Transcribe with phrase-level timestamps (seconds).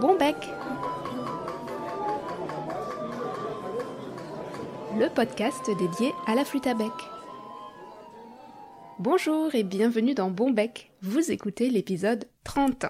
[0.00, 0.36] Bon bec
[4.98, 6.90] Le podcast dédié à la flûte à bec.
[8.98, 10.90] Bonjour et bienvenue dans Bon bec.
[11.02, 12.86] Vous écoutez l'épisode 30.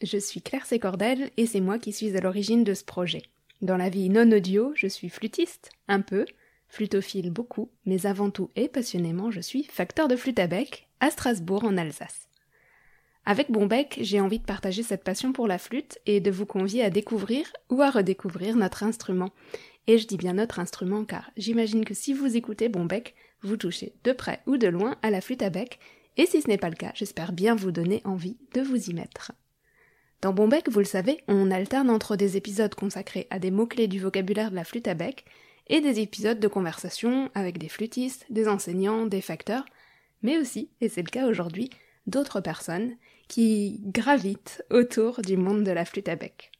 [0.00, 3.22] Je suis Claire Sécordel et c'est moi qui suis à l'origine de ce projet.
[3.60, 6.24] Dans la vie non audio, je suis flûtiste, un peu,
[6.68, 11.10] flutophile beaucoup, mais avant tout et passionnément, je suis facteur de flûte à bec à
[11.10, 12.27] Strasbourg en Alsace.
[13.30, 16.82] Avec Bonbec, j'ai envie de partager cette passion pour la flûte et de vous convier
[16.82, 19.28] à découvrir ou à redécouvrir notre instrument.
[19.86, 23.92] Et je dis bien notre instrument car j'imagine que si vous écoutez Bonbec, vous touchez
[24.04, 25.78] de près ou de loin à la flûte à bec,
[26.16, 28.94] et si ce n'est pas le cas, j'espère bien vous donner envie de vous y
[28.94, 29.32] mettre.
[30.22, 34.00] Dans Bonbec, vous le savez, on alterne entre des épisodes consacrés à des mots-clés du
[34.00, 35.26] vocabulaire de la flûte à bec
[35.66, 39.66] et des épisodes de conversation avec des flûtistes, des enseignants, des facteurs,
[40.22, 41.68] mais aussi, et c'est le cas aujourd'hui,
[42.06, 42.96] d'autres personnes
[43.28, 46.50] qui gravitent autour du monde de la flûte à bec.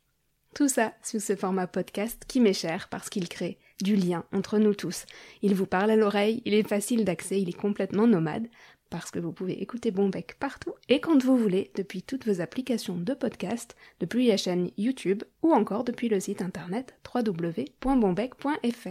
[0.55, 4.59] Tout ça sous ce format podcast qui m'est cher parce qu'il crée du lien entre
[4.59, 5.07] nous tous.
[5.43, 8.49] Il vous parle à l'oreille, il est facile d'accès, il est complètement nomade,
[8.91, 12.97] parce que vous pouvez écouter Bonbec partout et quand vous voulez depuis toutes vos applications
[12.97, 18.89] de podcast, depuis la chaîne YouTube ou encore depuis le site internet www.bonbec.fr.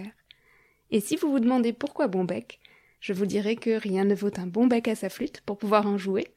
[0.90, 2.60] Et si vous vous demandez pourquoi Bonbec,
[3.00, 5.86] je vous dirai que rien ne vaut un bon bec à sa flûte pour pouvoir
[5.86, 6.28] en jouer.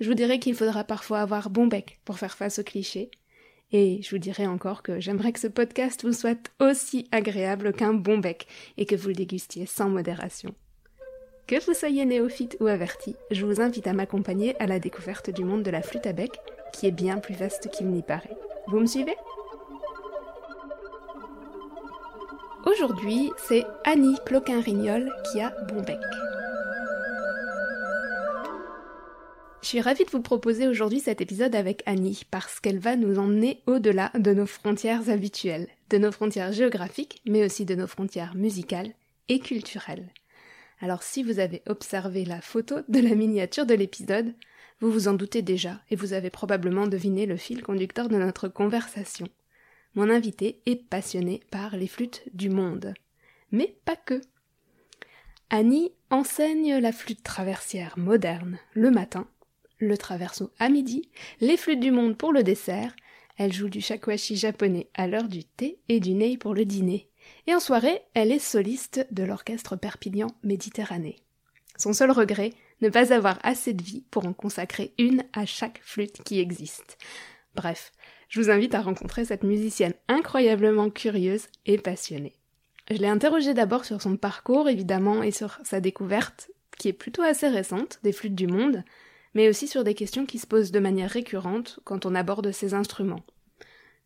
[0.00, 3.10] Je vous dirai qu'il faudra parfois avoir bon bec pour faire face aux clichés.
[3.72, 7.94] Et je vous dirai encore que j'aimerais que ce podcast vous soit aussi agréable qu'un
[7.94, 10.54] bon bec et que vous le dégustiez sans modération.
[11.46, 15.44] Que vous soyez néophyte ou averti, je vous invite à m'accompagner à la découverte du
[15.44, 16.32] monde de la flûte à bec,
[16.72, 18.36] qui est bien plus vaste qu'il n'y paraît.
[18.66, 19.16] Vous me suivez?
[22.66, 26.00] Aujourd'hui, c'est Annie Ploquin-Rignol qui a bon bec.
[29.66, 33.18] Je suis ravie de vous proposer aujourd'hui cet épisode avec Annie parce qu'elle va nous
[33.18, 38.36] emmener au-delà de nos frontières habituelles, de nos frontières géographiques, mais aussi de nos frontières
[38.36, 38.92] musicales
[39.28, 40.12] et culturelles.
[40.78, 44.36] Alors si vous avez observé la photo de la miniature de l'épisode,
[44.78, 48.46] vous vous en doutez déjà et vous avez probablement deviné le fil conducteur de notre
[48.46, 49.26] conversation.
[49.96, 52.94] Mon invité est passionné par les flûtes du monde.
[53.50, 54.20] Mais pas que.
[55.50, 59.26] Annie enseigne la flûte traversière moderne le matin,
[59.78, 61.10] le traverso à midi,
[61.40, 62.94] les flûtes du monde pour le dessert,
[63.36, 67.08] elle joue du shakuhachi japonais à l'heure du thé et du ney pour le dîner.
[67.46, 71.16] Et en soirée, elle est soliste de l'orchestre Perpignan Méditerranée.
[71.76, 75.80] Son seul regret, ne pas avoir assez de vie pour en consacrer une à chaque
[75.82, 76.98] flûte qui existe.
[77.54, 77.92] Bref,
[78.28, 82.34] je vous invite à rencontrer cette musicienne incroyablement curieuse et passionnée.
[82.90, 87.22] Je l'ai interrogée d'abord sur son parcours, évidemment, et sur sa découverte, qui est plutôt
[87.22, 88.84] assez récente, des flûtes du monde,
[89.36, 92.72] mais aussi sur des questions qui se posent de manière récurrente quand on aborde ces
[92.72, 93.22] instruments.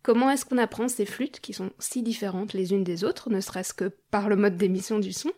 [0.03, 3.41] Comment est-ce qu'on apprend ces flûtes qui sont si différentes les unes des autres, ne
[3.41, 5.31] serait-ce que par le mode d'émission du son?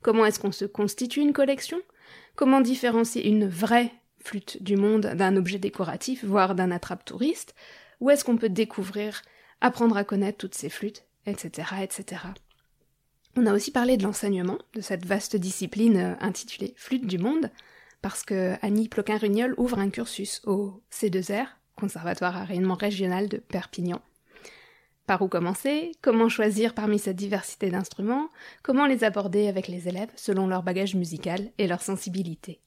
[0.00, 1.78] Comment est-ce qu'on se constitue une collection?
[2.36, 7.54] Comment différencier une vraie flûte du monde d'un objet décoratif, voire d'un attrape-touriste
[8.00, 9.20] Où est-ce qu'on peut découvrir,
[9.60, 12.22] apprendre à connaître toutes ces flûtes, etc., etc.
[13.36, 17.50] On a aussi parlé de l'enseignement, de cette vaste discipline euh, intitulée Flûte du monde,
[18.02, 24.00] parce que Annie Ploquin-Rugnol ouvre un cursus au C2R, Conservatoire à régional de Perpignan.
[25.06, 25.92] Par où commencer?
[26.02, 28.28] Comment choisir parmi cette diversité d'instruments?
[28.62, 32.60] Comment les aborder avec les élèves selon leur bagage musical et leur sensibilité?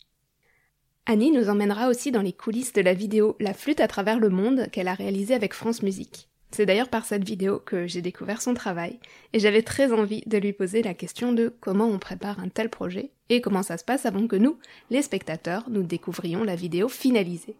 [1.05, 4.29] Annie nous emmènera aussi dans les coulisses de la vidéo La flûte à travers le
[4.29, 6.30] monde qu'elle a réalisée avec France Musique.
[6.51, 8.99] C'est d'ailleurs par cette vidéo que j'ai découvert son travail
[9.31, 12.69] et j'avais très envie de lui poser la question de comment on prépare un tel
[12.69, 16.89] projet et comment ça se passe avant que nous, les spectateurs, nous découvrions la vidéo
[16.89, 17.55] finalisée.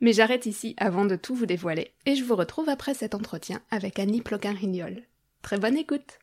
[0.00, 3.62] Mais j'arrête ici avant de tout vous dévoiler et je vous retrouve après cet entretien
[3.70, 5.02] avec Annie Ploquin-Rignol.
[5.40, 6.18] Très bonne écoute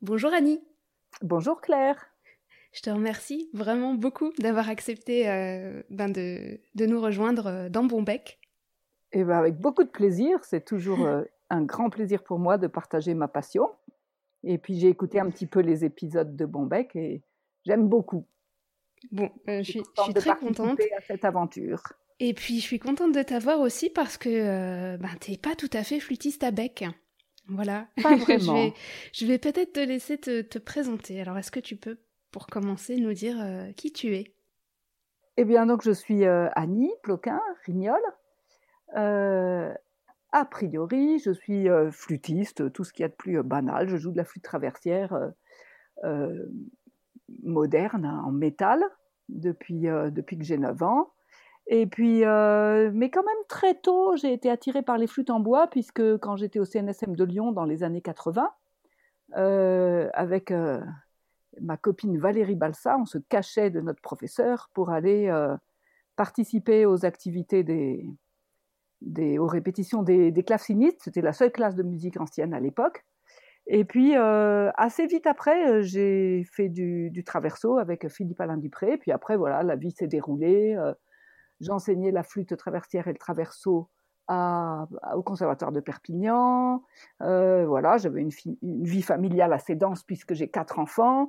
[0.00, 0.62] Bonjour Annie
[1.20, 2.09] Bonjour Claire
[2.72, 7.84] je te remercie vraiment beaucoup d'avoir accepté euh, ben de, de, nous rejoindre euh, dans
[7.84, 8.38] Bonbec.
[9.12, 12.58] Et eh ben avec beaucoup de plaisir, c'est toujours euh, un grand plaisir pour moi
[12.58, 13.68] de partager ma passion.
[14.44, 17.22] Et puis j'ai écouté un petit peu les épisodes de Bonbec et
[17.66, 18.24] j'aime beaucoup.
[19.10, 21.82] Bon, je suis, je suis très contente à cette aventure.
[22.20, 25.82] Et puis je suis contente de t'avoir aussi parce que ben t'es pas tout à
[25.82, 26.84] fait flûtiste à bec.
[27.48, 27.88] Voilà.
[28.02, 28.38] Pas vraiment.
[28.38, 28.74] je vais,
[29.12, 31.20] je vais peut-être te laisser te, te présenter.
[31.20, 31.98] Alors est-ce que tu peux
[32.30, 34.34] pour commencer, nous dire euh, qui tu es.
[35.36, 38.00] Eh bien, donc, je suis euh, Annie Ploquin, Rignol.
[38.96, 39.72] Euh,
[40.32, 43.88] a priori, je suis flûtiste, tout ce qu'il y a de plus banal.
[43.88, 45.32] Je joue de la flûte traversière
[47.42, 48.84] moderne, hein, en métal,
[49.28, 51.10] depuis, depuis que j'ai 9 ans.
[51.66, 55.66] Et puis, mais quand même très tôt, j'ai été attirée par les flûtes en bois,
[55.66, 58.48] puisque quand j'étais au CNSM de Lyon dans les années 80,
[59.36, 60.52] euh, avec
[61.60, 65.32] ma copine Valérie Balsa, on se cachait de notre professeur pour aller
[66.16, 68.06] participer aux activités des,
[69.38, 71.02] répétitions des, des clavecinistes.
[71.02, 73.04] C'était la seule classe de musique ancienne à l'époque.
[73.66, 78.98] Et puis, assez vite après, j'ai fait du, traverso avec Philippe Alain Dupré.
[78.98, 80.76] Puis après, voilà, la vie s'est déroulée.
[81.60, 83.88] J'enseignais la flûte traversière et le traverso
[84.30, 84.86] à,
[85.16, 86.84] au conservatoire de Perpignan.
[87.20, 88.30] Euh, voilà, j'avais une,
[88.62, 91.28] une, vie familiale assez dense puisque j'ai quatre enfants.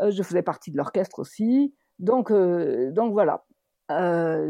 [0.00, 1.72] Euh, je faisais partie de l'orchestre aussi.
[2.00, 3.44] Donc, euh, donc voilà.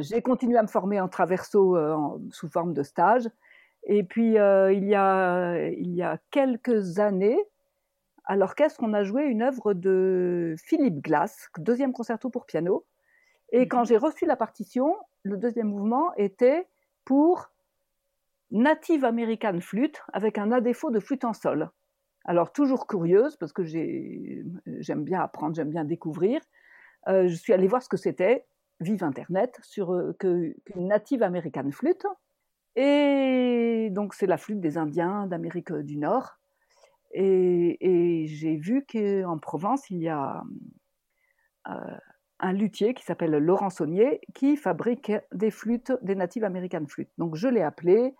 [0.00, 3.28] J'ai continué à me former en traverso en, sous forme de stage.
[3.84, 7.38] Et puis, il, y a, il y a quelques années,
[8.26, 12.84] à l'orchestre, on a joué une œuvre de Philippe Glass, deuxième concerto pour piano.
[13.50, 16.68] Et quand j'ai reçu la partition, le deuxième mouvement était
[17.06, 17.50] pour
[18.50, 21.70] Native American Flute avec un à défaut de flûte en sol.
[22.24, 26.40] Alors toujours curieuse parce que j'aime bien apprendre, j'aime bien découvrir.
[27.08, 28.44] Euh, je suis allée voir ce que c'était,
[28.80, 30.16] vive Internet, sur euh,
[30.76, 32.06] Native American Flute.
[32.76, 36.38] Et donc c'est la flûte des Indiens d'Amérique du Nord.
[37.12, 40.44] Et, j'ai vu qu'en Provence, il y a
[41.68, 41.72] euh,
[42.38, 47.10] un luthier qui s'appelle Laurent Saunier qui fabrique des flûtes, des Native American flûtes.
[47.18, 48.14] Donc je l'ai appelé,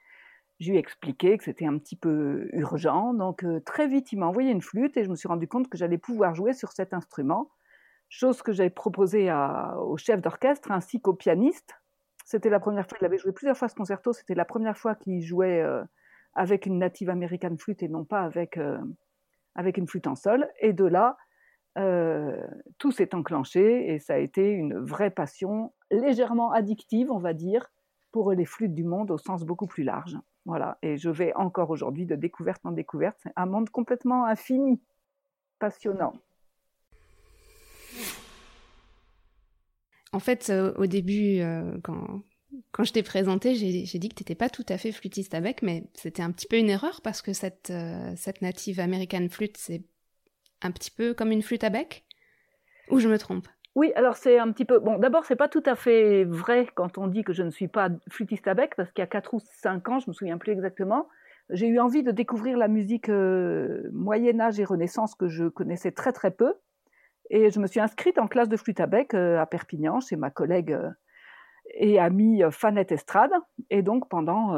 [0.60, 3.14] je lui ai expliqué que c'était un petit peu urgent.
[3.14, 5.68] Donc euh, très vite, il m'a envoyé une flûte et je me suis rendu compte
[5.68, 7.50] que j'allais pouvoir jouer sur cet instrument,
[8.10, 9.32] chose que j'avais proposée
[9.78, 11.74] au chef d'orchestre ainsi qu'au pianiste.
[12.26, 14.94] C'était la première fois, il avait joué plusieurs fois ce concerto, c'était la première fois
[14.94, 15.82] qu'il jouait euh,
[16.34, 18.78] avec une Native American flûte et non pas avec, euh,
[19.54, 20.46] avec une flûte en sol.
[20.60, 21.16] Et de là,
[22.78, 27.70] tout s'est enclenché et ça a été une vraie passion, légèrement addictive, on va dire,
[28.12, 30.18] pour les flûtes du monde au sens beaucoup plus large.
[30.46, 33.16] Voilà, et je vais encore aujourd'hui de découverte en découverte.
[33.22, 34.80] C'est un monde complètement infini,
[35.58, 36.14] passionnant.
[40.12, 42.22] En fait, euh, au début, euh, quand,
[42.72, 45.62] quand je t'ai présenté, j'ai dit que tu n'étais pas tout à fait flûtiste avec,
[45.62, 49.56] mais c'était un petit peu une erreur parce que cette, euh, cette native American flûte,
[49.56, 49.84] c'est
[50.62, 52.04] un petit peu comme une flûte à bec?
[52.90, 53.46] Ou je me trompe?
[53.76, 54.80] Oui, alors c'est un petit peu.
[54.80, 57.68] Bon, d'abord, c'est pas tout à fait vrai quand on dit que je ne suis
[57.68, 60.38] pas flûtiste à bec, parce qu'il y a 4 ou 5 ans, je me souviens
[60.38, 61.08] plus exactement,
[61.52, 66.12] j'ai eu envie de découvrir la musique euh, Moyen-Âge et Renaissance que je connaissais très
[66.12, 66.54] très peu.
[67.28, 70.16] Et je me suis inscrite en classe de flûte à bec euh, à Perpignan chez
[70.16, 70.90] ma collègue euh,
[71.74, 73.32] et amie Fanette Estrade.
[73.68, 74.54] Et donc pendant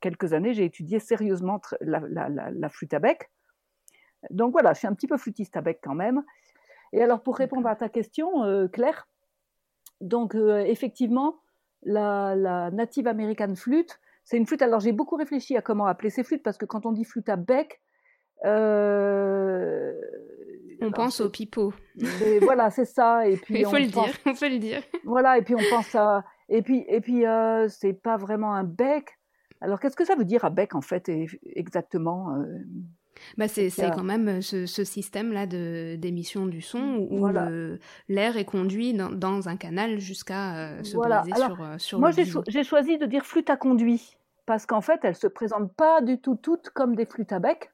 [0.00, 3.30] quelques années, j'ai étudié sérieusement la, la, flûte à bec.
[4.30, 6.22] Donc voilà, je suis un petit peu flûtiste à bec quand même.
[6.92, 9.08] Et alors pour répondre à ta question, euh, Claire,
[10.00, 11.40] donc euh, effectivement,
[11.82, 14.62] la, la, Native American flûte, c'est une flûte.
[14.62, 17.28] Alors j'ai beaucoup réfléchi à comment appeler ces flûtes parce que quand on dit flûte
[17.28, 17.80] à bec,
[18.44, 19.92] euh,
[20.80, 21.72] on alors, pense au pipeau.
[22.42, 23.28] voilà, c'est ça.
[23.28, 24.82] Et puis il faut le pense, dire, on peut le dire.
[25.04, 27.24] Voilà, et puis on pense à et puis et puis
[27.68, 29.06] c'est pas vraiment un bec.
[29.60, 31.10] Alors qu'est-ce que ça veut dire à bec en fait
[31.54, 32.34] exactement
[33.36, 37.48] bah c'est quand même ce, ce système-là d'émission du son où voilà.
[38.08, 41.24] l'air est conduit dans, dans, un canal jusqu'à euh, se voilà.
[41.32, 44.80] Alors, sur, euh, sur moi, j'ai cho choisi de dire flûte à conduit parce qu'en
[44.80, 47.70] fait, elles se présentent pas du tout toutes comme des flûtes à bec.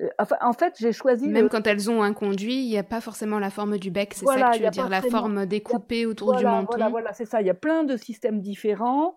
[0.00, 1.28] Euh, Enfin, en fait, j'ai choisi.
[1.28, 1.48] Même le...
[1.48, 4.24] quand elles ont un conduit, il n'y a pas forcément la forme du bec, c'est
[4.24, 6.66] voilà, ça que tu veux dire, la forme découpée autour du menton.
[6.70, 7.40] Voilà, voilà, c'est ça.
[7.40, 9.16] Il y a plein de systèmes différents.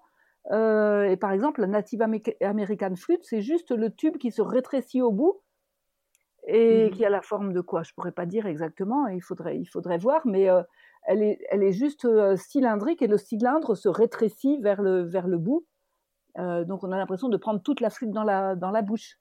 [0.51, 2.01] Euh, et par exemple, la Native
[2.41, 5.41] American Flute, c'est juste le tube qui se rétrécit au bout
[6.45, 6.89] et mmh.
[6.91, 7.83] qui a la forme de quoi?
[7.83, 9.07] Je pourrais pas dire exactement.
[9.07, 10.61] Il faudrait, il faudrait voir, mais euh,
[11.03, 15.27] elle est, elle est juste euh, cylindrique et le cylindre se rétrécit vers le, vers
[15.27, 15.65] le bout.
[16.35, 19.19] Donc on a l'impression de prendre toute la flûte dans la, dans la bouche.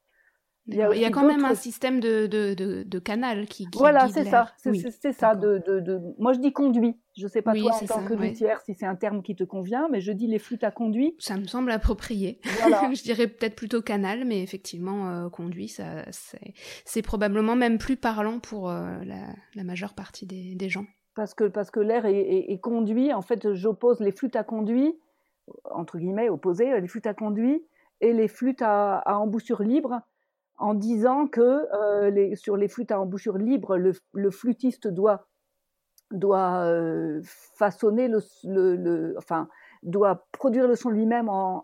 [0.68, 3.46] Il y a, il y a quand même un système de, de, de, de canal
[3.46, 4.52] qui, qui Voilà, c'est ça.
[4.58, 5.34] C'est oui, ça.
[5.34, 6.00] De, de, de...
[6.18, 6.96] Moi, je dis conduit.
[7.16, 8.62] Je ne sais pas oui, toi, en tant ça, que luthière, ouais.
[8.64, 11.16] si c'est un terme qui te convient, mais je dis les flûtes à conduit.
[11.18, 12.40] Ça me semble approprié.
[12.60, 12.90] Voilà.
[12.94, 16.04] je dirais peut-être plutôt canal, mais effectivement, euh, conduit, ça,
[16.84, 20.86] c'est probablement même plus parlant pour euh, la, la, majeure partie des, des, gens.
[21.16, 23.12] Parce que, parce que l'air est, est, est, conduit.
[23.12, 24.94] En fait, j'oppose les flûtes à conduit,
[25.64, 27.64] entre guillemets, opposées, les flûtes à conduit
[28.00, 30.02] et les flûtes à, à embouchure libre
[30.62, 31.40] en disant que
[31.74, 35.26] euh, sur les flûtes à embouchure libre, le, flûtiste doit,
[36.12, 37.20] doit euh,
[37.56, 39.48] façonner le, enfin,
[39.82, 41.62] doit produire le son lui-même en,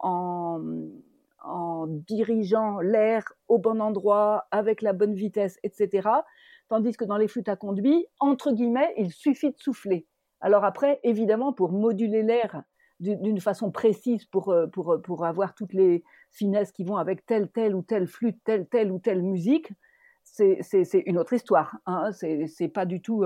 [1.45, 6.09] en, dirigeant l'air au bon endroit, avec la bonne vitesse, etc.
[6.69, 10.09] Tandis que dans les flûtes à conduit, entre guillemets, il suffit de souffler.
[10.41, 12.65] Alors après, évidemment, pour moduler l'air
[13.01, 17.75] d'une façon précise pour, pour, pour avoir toutes les finesses qui vont avec telle, telle
[17.75, 19.73] ou telle flûte, telle, telle ou telle musique,
[20.25, 21.77] c'est une autre histoire.
[21.87, 22.11] Hein.
[22.13, 23.25] C'est pas du tout.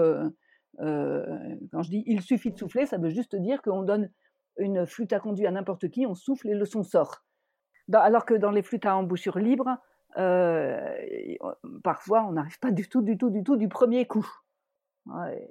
[0.78, 4.10] quand je dis il suffit de souffler, ça veut juste dire qu'on donne
[4.58, 7.24] une flûte à conduit à n'importe qui, on souffle et le son sort.
[7.92, 9.78] alors que dans les flûtes à embouchure libre,
[11.82, 14.28] parfois on n'arrive pas du tout, du tout, du tout du premier coup.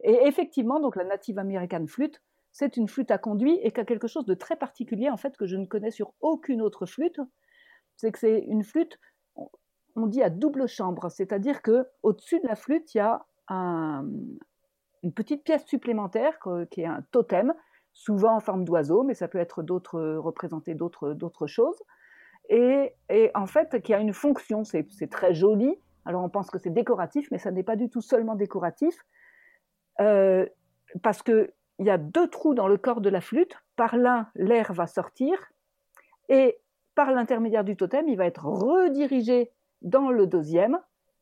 [0.03, 2.21] Et effectivement, donc la Native American flûte,
[2.51, 5.38] c'est une flûte à conduit et qui a quelque chose de très particulier en fait
[5.38, 7.20] que je ne connais sur aucune autre flûte.
[7.96, 9.00] C'est que c'est une flûte,
[9.96, 13.25] on dit à double chambre, c'est-à-dire que au-dessus de la flûte il y a
[15.03, 16.39] une petite pièce supplémentaire
[16.70, 17.53] qui est un totem,
[17.93, 21.81] souvent en forme d'oiseau, mais ça peut être d'autres représenter d'autres d'autres choses.
[22.50, 25.75] Et, et, en fait, qui a une fonction, c'est très joli.
[26.05, 28.98] Alors on pense que c'est décoratif, mais ça n'est pas du tout seulement décoratif.
[30.00, 30.46] Euh,
[31.03, 31.22] parce
[31.81, 33.55] qu'il y a deux trous dans le corps de la flûte.
[33.75, 35.35] Par l'un, l'air va sortir
[36.29, 36.59] et
[36.93, 39.50] par l'intermédiaire du totem, il va être redirigé
[39.81, 40.77] dans le deuxième,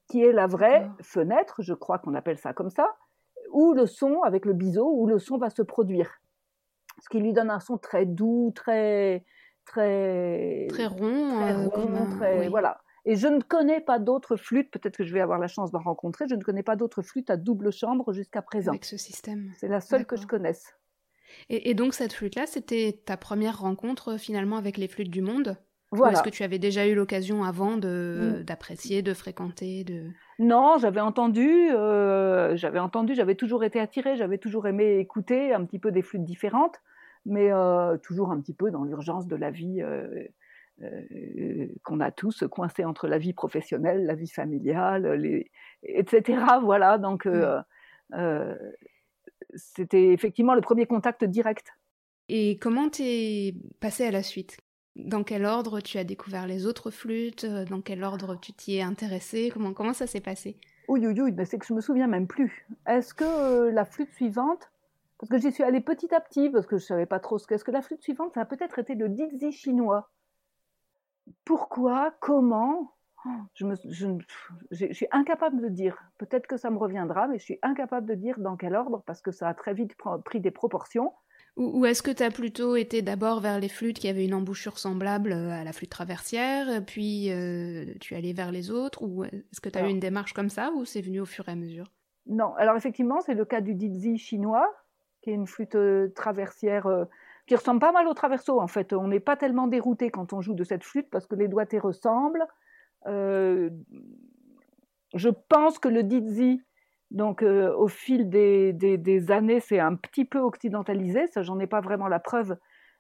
[0.10, 2.98] qui est la vraie fenêtre, je crois qu'on appelle ça comme ça,
[3.52, 6.20] où le son, avec le biseau, où le son va se produire.
[7.02, 9.24] Ce qui lui donne un son très doux, très
[9.66, 12.82] très très rond, très, euh, voilà.
[13.06, 15.80] Et je ne connais pas d'autres flûtes, peut-être que je vais avoir la chance d'en
[15.80, 18.72] rencontrer, je ne connais pas d'autres flûtes à double chambre jusqu'à présent.
[18.72, 19.52] Avec ce système.
[19.58, 20.76] C'est la seule que je connaisse.
[21.50, 25.58] Et, donc cette flûte-là, c'était ta première rencontre finalement avec les flûtes du monde?
[25.92, 26.12] Voilà.
[26.12, 28.44] Ou est-ce que tu avais déjà eu l'occasion avant de, mm.
[28.44, 30.10] d'apprécier, de fréquenter de...
[30.38, 35.66] Non, j'avais entendu, euh, j'avais entendu, j'avais toujours été attirée, j'avais toujours aimé écouter un
[35.66, 36.80] petit peu des flûtes différentes,
[37.26, 40.08] mais euh, toujours un petit peu dans l'urgence de la vie euh,
[40.82, 45.52] euh, qu'on a tous coincés entre la vie professionnelle, la vie familiale, les,
[45.84, 46.42] etc.
[46.62, 47.60] Voilà, donc euh,
[48.14, 48.56] euh,
[49.56, 51.74] c'était effectivement le premier contact direct.
[52.30, 54.58] Et comment t'es passé à la suite?
[54.96, 57.46] Dans quel ordre tu as découvert les autres flûtes?
[57.46, 59.50] Dans quel ordre tu t'y es intéressé?
[59.54, 60.58] Comment, comment ça s'est passé?
[60.88, 62.66] Oui, oui, oui, c'est que je me souviens même plus.
[62.88, 64.72] Est-ce que la flûte suivante,
[65.18, 67.48] parce que j'y suis allée petit à petit, parce que je savais pas trop ce
[67.48, 70.10] qu'est-ce que la flûte suivante, ça a peut-être été le dizi chinois
[71.46, 72.96] pourquoi, comment,
[73.54, 73.66] je,
[74.92, 75.98] suis incapable de dire.
[76.18, 79.22] Peut-être que ça me reviendra, mais je suis incapable de dire dans quel ordre parce
[79.22, 81.14] que ça a très vite pris des proportions.
[81.58, 84.78] Ou, est-ce que tu as plutôt été d'abord vers les flûtes qui avaient une embouchure
[84.78, 89.26] semblable euh, à la flûte traversière, puis euh, tu es allé vers les autres Ou
[89.26, 91.52] est-ce que tu as eu une démarche comme ça ou c'est venu au fur et
[91.52, 91.86] à mesure?
[92.28, 94.72] Non, alors effectivement, c'est le cas du Dizi chinois,
[95.22, 96.88] qui est une flûte euh, traversière
[97.50, 98.94] qui ressemble pas mal au traverso en fait.
[98.94, 101.80] On n'est pas tellement dérouté quand on joue de cette flûte parce que les doigtés
[101.80, 102.46] ressemblent.
[103.08, 103.72] Euh,
[105.16, 106.62] je pense que le dizzy,
[107.10, 111.26] donc euh, au fil des, des, années, c'est un petit peu occidentalisé.
[111.26, 112.56] Ça, j'en ai pas vraiment la preuve,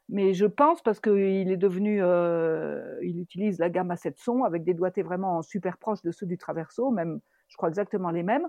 [0.09, 4.45] mais je pense parce qu'il est devenu, euh, il utilise la gamme à sept sons
[4.45, 8.23] avec des doigtés vraiment super proches de ceux du traverso, même, je crois exactement les
[8.23, 8.47] mêmes.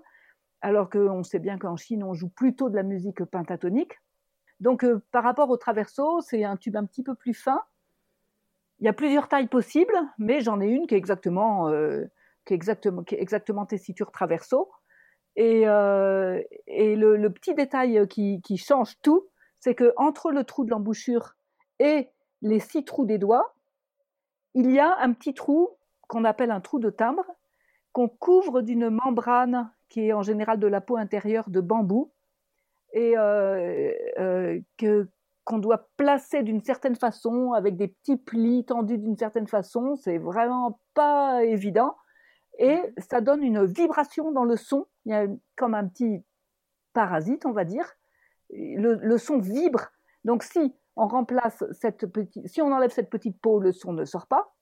[0.62, 4.00] Alors qu'on sait bien qu'en Chine, on joue plutôt de la musique pentatonique.
[4.60, 7.60] Donc, euh, par rapport au traverso, c'est un tube un petit peu plus fin.
[8.78, 12.04] Il y a plusieurs tailles possibles, mais j'en ai une qui est exactement, euh,
[12.44, 12.60] qui est
[13.12, 14.70] exactement, tessiture traverso.
[15.36, 19.26] Et, euh, le, petit détail qui, qui change tout,
[19.58, 21.36] c'est que entre le trou de l'embouchure
[21.78, 22.08] et
[22.42, 23.54] les six trous des doigts,
[24.54, 25.70] il y a un petit trou
[26.08, 27.24] qu'on appelle un trou de timbre,
[27.92, 32.10] qu'on couvre d'une membrane qui est en général de la peau intérieure de bambou,
[32.92, 35.08] et euh, euh, que
[35.44, 40.18] qu'on doit placer d'une certaine façon, avec des petits plis tendus d'une certaine façon, c'est
[40.18, 41.96] vraiment pas évident.
[42.58, 42.92] Et mhm.
[42.98, 44.86] ça donne une vibration dans le son.
[45.06, 46.22] Il y a comme un petit
[46.92, 47.90] parasite, on va dire.
[48.50, 49.88] Le, le son vibre.
[50.24, 54.04] Donc si on remplace cette petite, si on enlève cette petite peau, le son ne
[54.04, 54.54] sort pas.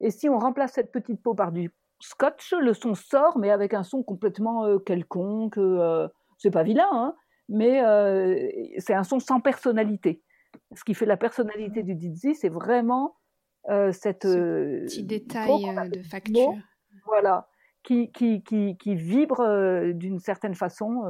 [0.00, 3.74] Et si on remplace cette petite peau par du scotch, le son sort, mais avec
[3.74, 5.58] un son complètement euh, quelconque.
[5.58, 7.16] Euh, c'est pas vilain, hein,
[7.48, 10.22] mais euh, c'est un son sans personnalité.
[10.74, 13.16] Ce qui fait la personnalité du Dizzy, c'est vraiment
[13.68, 16.54] euh, cette Ce petit détail de facture.
[17.06, 17.48] voilà,
[17.82, 21.02] qui, qui, qui, qui vibre d'une certaine façon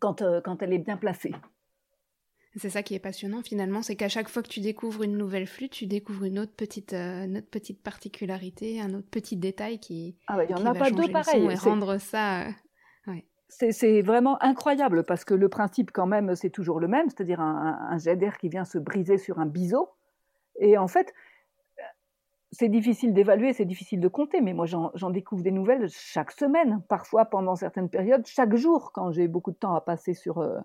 [0.00, 1.32] quand, quand elle est bien placée.
[2.56, 5.48] C'est ça qui est passionnant finalement, c'est qu'à chaque fois que tu découvres une nouvelle
[5.48, 10.16] flûte, tu découvres une autre petite, une autre petite particularité, un autre petit détail qui,
[10.28, 11.46] ah il y en a pas deux pareils.
[11.50, 12.46] Et rendre ça
[13.48, 17.98] c'est vraiment incroyable parce que le principe, quand même, c'est toujours le même, c'est-à-dire un,
[17.98, 19.90] jet d'air qui vient se briser sur un biseau.
[20.58, 21.12] Et en fait,
[22.50, 26.82] c'est difficile d'évaluer, c'est difficile de compter, mais moi j'en découvre des nouvelles chaque semaine,
[26.88, 30.58] parfois pendant certaines périodes, chaque jour quand j'ai beaucoup de temps à passer sur, euh,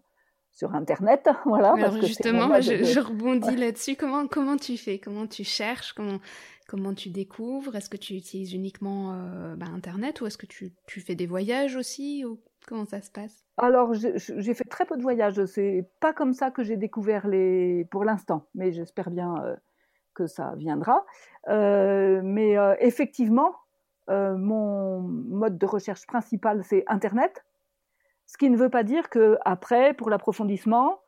[0.52, 1.74] sur Internet, voilà.
[1.74, 3.96] Alors justement, je, rebondis là-dessus.
[3.96, 5.00] Comment comment tu fais?
[5.00, 5.94] Comment tu cherches?
[5.94, 6.20] Comment
[6.68, 7.76] comment tu découvres?
[7.76, 11.26] Est-ce que tu utilises uniquement euh, bah, Internet ou est-ce que tu, tu, fais des
[11.26, 13.46] voyages aussi ou comment ça se passe?
[13.58, 15.44] Alors j'ai fait très peu de voyages.
[15.46, 19.56] C'est pas comme ça que j'ai découvert les pour l'instant, mais j'espère bien euh,
[20.14, 21.06] que ça viendra.
[21.48, 23.56] Euh, mais effectivement,
[24.10, 27.46] mon mode de recherche principal c'est Internet.
[28.30, 31.02] Ce qui ne veut pas dire que après, pour l'approfondissement,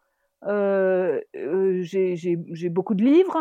[0.48, 3.38] euh, euh, j'ai beaucoup de livres,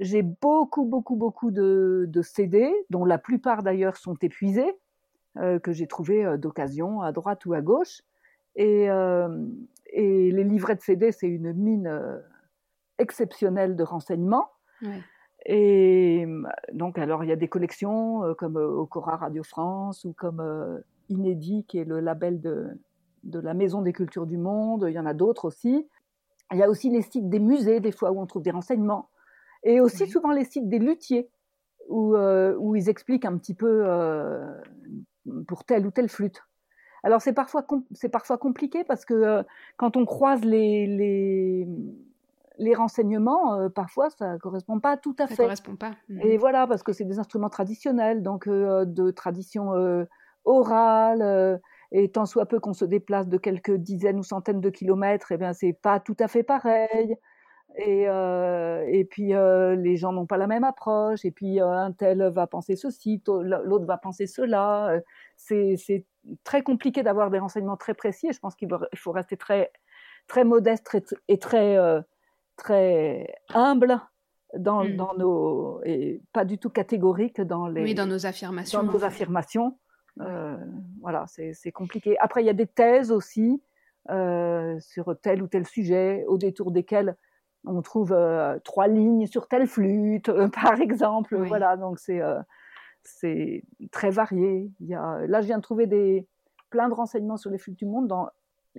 [0.00, 4.74] j'ai beaucoup, beaucoup, beaucoup de, CD, dont la plupart d'ailleurs sont épuisés,
[5.38, 8.02] euh, que j'ai trouvés d'occasion à droite ou à gauche.
[8.56, 12.20] Et, et les livrets de CD, c'est une mine
[12.98, 14.50] exceptionnelle de renseignements.
[15.46, 16.26] Et
[16.72, 21.78] donc, alors, il y a des collections comme Ocora Radio France ou comme Inédit, qui
[21.78, 22.76] est le label de,
[23.22, 25.88] de la Maison des Cultures du Monde, il y en a d'autres aussi.
[26.52, 29.08] Il y a aussi les sites des musées, des fois, où on trouve des renseignements.
[29.62, 31.30] Et aussi souvent les sites des luthiers,
[31.88, 34.44] où, euh, où ils expliquent un petit peu euh,
[35.46, 36.42] pour telle ou telle flûte.
[37.04, 39.42] Alors c'est parfois, c'est parfois compliqué parce que euh,
[39.76, 41.68] quand on croise les, les,
[42.58, 45.34] les renseignements, parfois ça ne correspond pas tout à fait.
[45.34, 45.92] Ça correspond pas.
[46.22, 49.72] Et voilà, parce que c'est des instruments traditionnels, donc de tradition
[50.44, 51.60] orale
[51.92, 55.36] et tant soit peu qu'on se déplace de quelques dizaines ou centaines de kilomètres, eh
[55.36, 57.16] bien c'est pas tout à fait pareil.
[57.76, 61.24] Et, euh, et puis euh, les gens n'ont pas la même approche.
[61.24, 65.00] Et puis euh, un tel va penser ceci, l'autre va penser cela.
[65.36, 66.06] C'est
[66.44, 68.28] très compliqué d'avoir des renseignements très précis.
[68.28, 69.70] Et je pense qu'il faut rester très
[70.28, 70.96] très modeste
[71.28, 71.76] et très
[72.56, 74.00] très humble
[74.56, 74.96] dans, mmh.
[74.96, 78.82] dans, nos et pas du tout catégorique dans les oui, dans nos affirmations.
[78.82, 79.76] Dans nos affirmations.
[80.20, 80.56] Euh,
[81.00, 82.18] voilà, c'est compliqué.
[82.18, 83.62] Après, il y a des thèses aussi
[84.10, 87.16] euh, sur tel ou tel sujet, au détour desquelles
[87.64, 91.36] on trouve euh, trois lignes sur telle flûte, par exemple.
[91.36, 94.70] Voilà, donc c'est très varié.
[94.80, 96.26] Il y a, là, je viens de trouver des,
[96.70, 98.28] plein de renseignements sur les flûtes du monde dans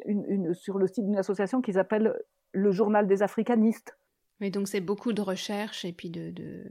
[0.05, 2.13] une, une, sur le site d'une association qui s'appelle
[2.51, 3.97] le Journal des Africanistes.
[4.41, 6.65] Oui, donc c'est beaucoup de recherches et puis de, de...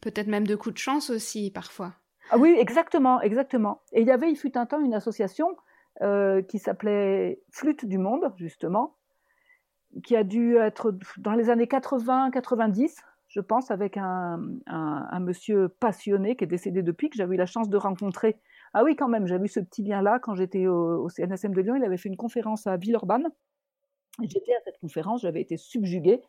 [0.00, 1.94] peut-être même de coups de chance aussi parfois.
[2.30, 3.82] Ah oui, exactement, exactement.
[3.92, 5.56] Et il y avait, il fut un temps, une association
[6.00, 8.96] euh, qui s'appelait Flûte du Monde, justement,
[10.04, 12.96] qui a dû être dans les années 80-90,
[13.28, 14.38] je pense, avec un,
[15.20, 18.38] monsieur passionné qui est décédé depuis, que j'avais eu la chance de rencontrer.
[18.72, 21.76] Ah oui, quand même, j'avais eu ce petit lien-là quand j'étais au, CNSM de Lyon.
[21.76, 23.28] Il avait fait une conférence à Villeurbanne.
[24.22, 26.22] J'étais à cette conférence, j'avais été subjuguée.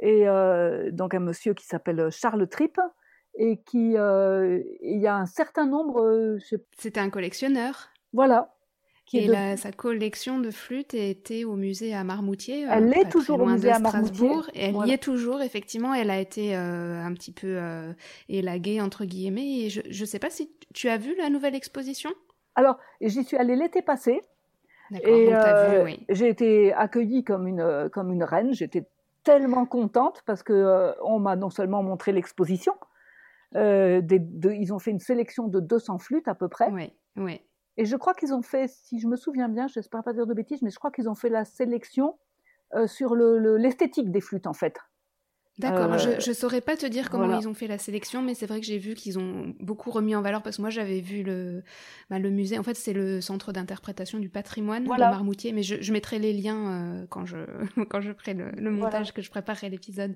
[0.00, 2.78] Et euh, donc un monsieur qui s'appelle Charles Tripp,
[3.36, 6.02] et qui euh, il y a un certain nombre.
[6.02, 6.38] Euh,
[6.76, 7.88] C'était un collectionneur.
[8.12, 8.52] Voilà.
[9.04, 12.66] Qui et sa collection de flûtes était au musée à Marmoutier.
[12.66, 14.32] Euh, elle est toujours au musée à Marmoutier.
[14.54, 15.94] Et elle y est toujours, effectivement.
[15.94, 17.60] Elle a été un petit peu
[18.28, 19.60] élaguée, entre guillemets.
[19.60, 22.10] Et je ne sais pas si tu as vu la nouvelle exposition?
[22.56, 24.22] Alors, j'y suis allée l'été passé.
[25.04, 25.32] Et
[25.84, 26.04] oui.
[26.08, 28.54] j'ai été accueillie comme une, comme une reine.
[28.54, 28.88] J'étais
[29.22, 32.74] tellement contente parce que on m'a non seulement montré l'exposition,
[33.54, 36.70] euh, ils ont fait une sélection de 200 flûtes à peu près.
[36.70, 37.40] Oui, oui.
[37.76, 40.26] Et je crois qu'ils ont fait, si je me souviens bien, je n'espère pas dire
[40.26, 42.18] de bêtises, mais je crois qu'ils ont fait la sélection
[42.74, 44.78] euh, sur l'esthétique des flûtes en fait.
[45.58, 48.46] D'accord, je ne saurais pas te dire comment ils ont fait la sélection, mais c'est
[48.46, 51.22] vrai que j'ai vu qu'ils ont beaucoup remis en valeur, parce que moi j'avais vu
[51.22, 51.62] le,
[52.10, 55.92] bah, le musée, en fait c'est le centre d'interprétation du patrimoine de Marmoutier, mais je,
[55.92, 57.38] mettrai les liens euh, quand, je,
[57.88, 60.14] quand je ferai le, montage, que je préparerai l'épisode.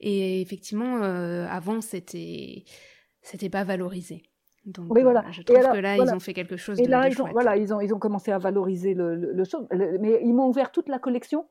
[0.00, 2.64] Et effectivement, euh, avant c'était
[3.22, 4.22] c'était pas valorisé.
[4.66, 5.20] Donc, oui, voilà.
[5.20, 7.28] Euh, je trouve que là, ils ont fait quelque chose et de, là, ils ont,
[7.32, 10.72] Voilà, ils ont, ils ont commencé à valoriser le, le, le mais ils m'ont ouvert
[10.72, 11.46] toute la collection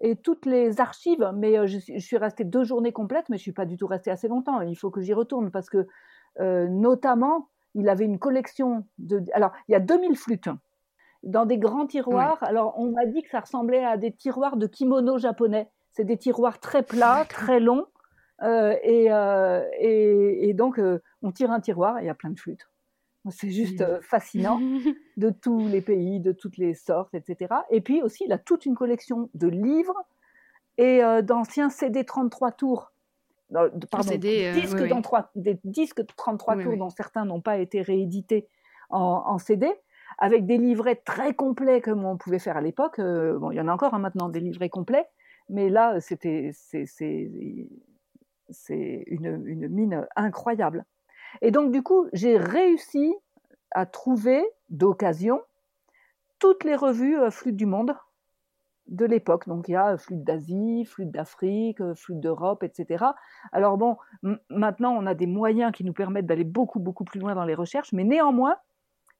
[0.00, 3.52] et toutes les archives, mais euh, je, suis restée deux journées complètes, mais je suis
[3.52, 4.60] pas du tout restée assez longtemps.
[4.62, 5.86] Il faut que j'y retourne parce que,
[6.40, 9.22] euh, notamment, il avait une collection de.
[9.34, 10.48] Alors, il y a 2000 flûtes
[11.22, 12.42] dans des grands tiroirs.
[12.42, 15.68] Alors, on m'a dit que ça ressemblait à des tiroirs de kimono japonais.
[15.92, 17.84] C'est des tiroirs très plats, très longs.
[18.42, 19.10] Euh, et,
[19.80, 20.80] et, et, donc,
[21.22, 22.69] on tire un tiroir et il y a plein de flûtes.
[23.28, 24.60] C'est juste euh, fascinant
[25.18, 27.54] de tous les pays, de toutes les sortes, etc.
[27.70, 29.96] Et puis aussi, il a toute une collection de livres
[30.78, 32.92] et euh, d'anciens CD 33 tours.
[33.50, 34.78] pardon, CD, euh, disques
[35.34, 38.48] des disques 33 tours dont certains n'ont pas été réédités
[38.88, 39.70] en, CD,
[40.18, 42.98] avec des livrets très complets comme on pouvait faire à l'époque.
[42.98, 45.06] bon, il y en a encore hein, maintenant des livrets complets,
[45.48, 47.68] mais là, c'était c'est
[49.06, 50.84] une, une mine incroyable.
[51.42, 53.14] Et donc, du coup, j'ai réussi
[53.72, 55.40] à trouver d'occasion
[56.38, 57.94] toutes les revues euh, Flûte du Monde
[58.88, 59.48] de l'époque.
[59.48, 63.04] Donc il y a flûte d'Asie, flûte d'Afrique, flûte d'Europe, etc.
[63.52, 63.96] Alors bon,
[64.48, 67.54] maintenant on a des moyens qui nous permettent d'aller beaucoup beaucoup plus loin dans les
[67.54, 68.56] recherches, mais néanmoins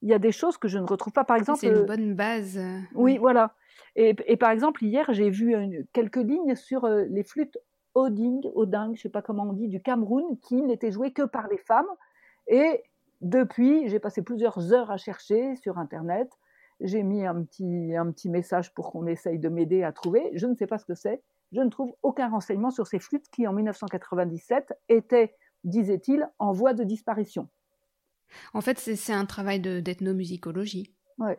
[0.03, 1.25] il y a des choses que je ne retrouve pas.
[1.25, 2.59] Par exemple, c'est une bonne base.
[2.95, 3.55] Oui, voilà.
[3.95, 5.55] Et, par exemple hier j'ai vu
[5.93, 7.59] quelques lignes sur les flûtes
[7.95, 11.49] Oding, Oding, je sais pas comment on dit, du Cameroun, qui n'étaient jouées que par
[11.49, 11.89] les femmes.
[12.47, 12.83] Et
[13.21, 16.31] depuis, j'ai passé plusieurs heures à chercher sur Internet.
[16.81, 20.31] J'ai mis un petit, un petit message pour qu'on essaye de m'aider à trouver.
[20.35, 21.23] Je ne sais pas ce que c'est.
[21.53, 26.75] Je ne trouve aucun renseignement sur ces flûtes qui, en 1997, étaient, disait-il, en voie
[26.75, 27.49] de disparition.
[28.55, 30.95] En fait, c'est un travail d'ethnomusicologie.
[31.19, 31.39] Ouais.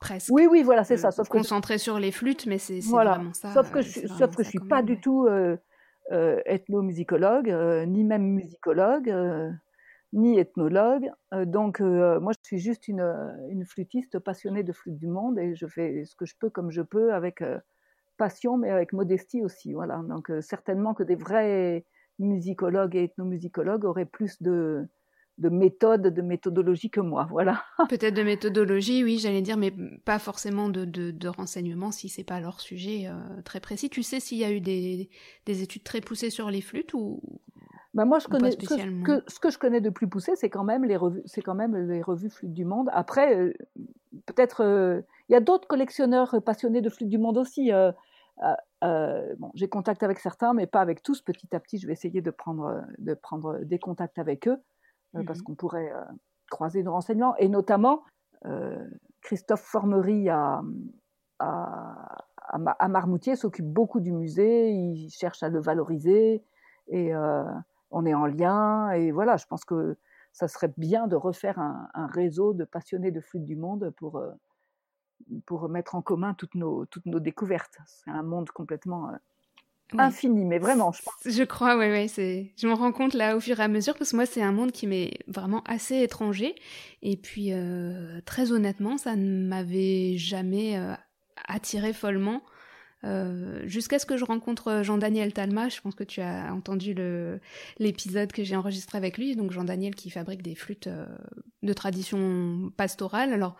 [0.00, 0.30] Presque.
[0.32, 1.10] Oui, oui, voilà, c'est ça.
[1.10, 3.52] Sauf concentré sur les flûtes, mais c'est vraiment ça.
[3.52, 5.56] Sauf que je, sauf que je suis pas du tout euh, euh,
[6.10, 9.12] ethnomusicologue, euh, ni même musicologue
[10.12, 11.10] ni ethnologue.
[11.34, 13.00] Euh, donc, euh, moi, je suis juste une,
[13.48, 16.70] une, flûtiste passionnée de flûte du monde et je fais ce que je peux comme
[16.70, 17.58] je peux avec euh,
[18.16, 19.72] passion, mais avec modestie aussi.
[19.72, 20.02] Voilà.
[20.08, 21.84] Donc, certainement que des vrais
[22.18, 24.86] musicologues et ethnomusicologues auraient plus de,
[25.40, 27.26] de méthodes, de méthodologie que moi.
[27.30, 27.64] Voilà.
[27.88, 29.72] Peut-être de méthodologie, oui, j'allais dire, mais
[30.04, 33.10] pas forcément de, de, de renseignements si c'est pas leur sujet
[33.44, 33.90] très précis.
[33.90, 35.10] Tu sais s'il y a eu des,
[35.46, 37.20] des, études très poussées sur les flûtes ou,
[37.94, 40.62] bah, moi, je connais, ce que, ce, que, je connais de plus poussé, c'est quand
[40.62, 42.88] même les revues, c'est quand même les revues Flûte du Monde.
[42.92, 43.52] Après, euh,
[44.26, 47.72] peut-être, euh, il y a d'autres collectionneurs passionnés de Flûte du Monde aussi.
[47.72, 47.92] Euh,
[49.38, 51.20] bon, j'ai contact avec certains, mais pas avec tous.
[51.20, 54.58] Petit à petit, je vais essayer de prendre, de prendre des contacts avec eux,
[55.12, 55.92] parce mmh qu'on pourrait
[56.50, 57.36] croiser nos renseignements.
[57.36, 58.02] Et notamment,
[59.22, 60.62] Christophe Formery à,
[61.38, 61.94] à,
[62.48, 66.42] à Marmoutier s'occupe beaucoup du musée, il cherche à le valoriser.
[66.88, 67.14] Et,
[67.90, 68.90] on est en lien.
[68.92, 69.96] Et voilà, je pense que
[70.32, 74.30] ça serait bien de refaire un, réseau de passionnés de flûte du monde pour, euh,
[75.46, 77.78] pour mettre en commun toutes nos, toutes nos découvertes.
[77.86, 79.10] C'est un monde complètement
[79.94, 81.34] euh, infini, mais vraiment, je pense.
[81.34, 82.08] Je crois, oui, oui.
[82.08, 82.52] C'est...
[82.56, 84.52] Je me rends compte là au fur et à mesure, parce que moi, c'est un
[84.52, 86.54] monde qui m'est vraiment assez étranger.
[87.02, 90.78] Et puis, euh, très honnêtement, ça ne m'avait jamais
[91.46, 92.42] attiré follement.
[93.04, 96.94] Euh, jusqu'à ce que je rencontre euh, Jean-Daniel Talma, je pense que tu as entendu
[97.78, 101.06] l'épisode que j'ai enregistré avec lui, donc Jean-Daniel qui fabrique des flûtes euh,
[101.62, 103.56] de tradition pastorale, alors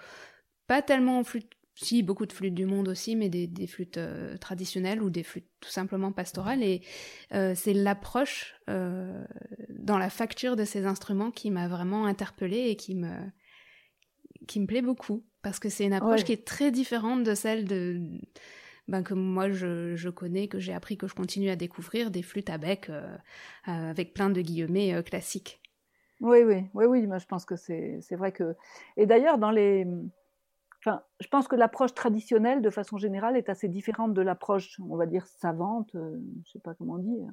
[0.66, 1.50] pas tellement en flûte,
[1.82, 3.98] si beaucoup de flûtes du monde aussi, mais des, flûtes
[4.40, 6.82] traditionnelles ou des flûtes tout simplement pastorales, et
[7.30, 13.10] c'est l'approche dans la facture de ces instruments qui m'a vraiment interpellée et qui me,
[14.46, 17.64] qui me plaît beaucoup, parce que c'est une approche qui est très différente de celle
[17.64, 18.20] de
[18.90, 22.22] ben, que moi je, je connais, que j'ai appris, que je continue à découvrir, des
[22.22, 23.16] flûtes à bec euh,
[23.68, 25.60] euh, avec plein de guillemets euh, classiques.
[26.20, 28.56] Oui, oui, oui, oui, moi je pense que c'est vrai que...
[28.96, 29.86] Et d'ailleurs, dans les...
[30.82, 34.96] Enfin, je pense que l'approche traditionnelle, de façon générale, est assez différente de l'approche, on
[34.96, 37.28] va dire, savante, je sais pas comment dire.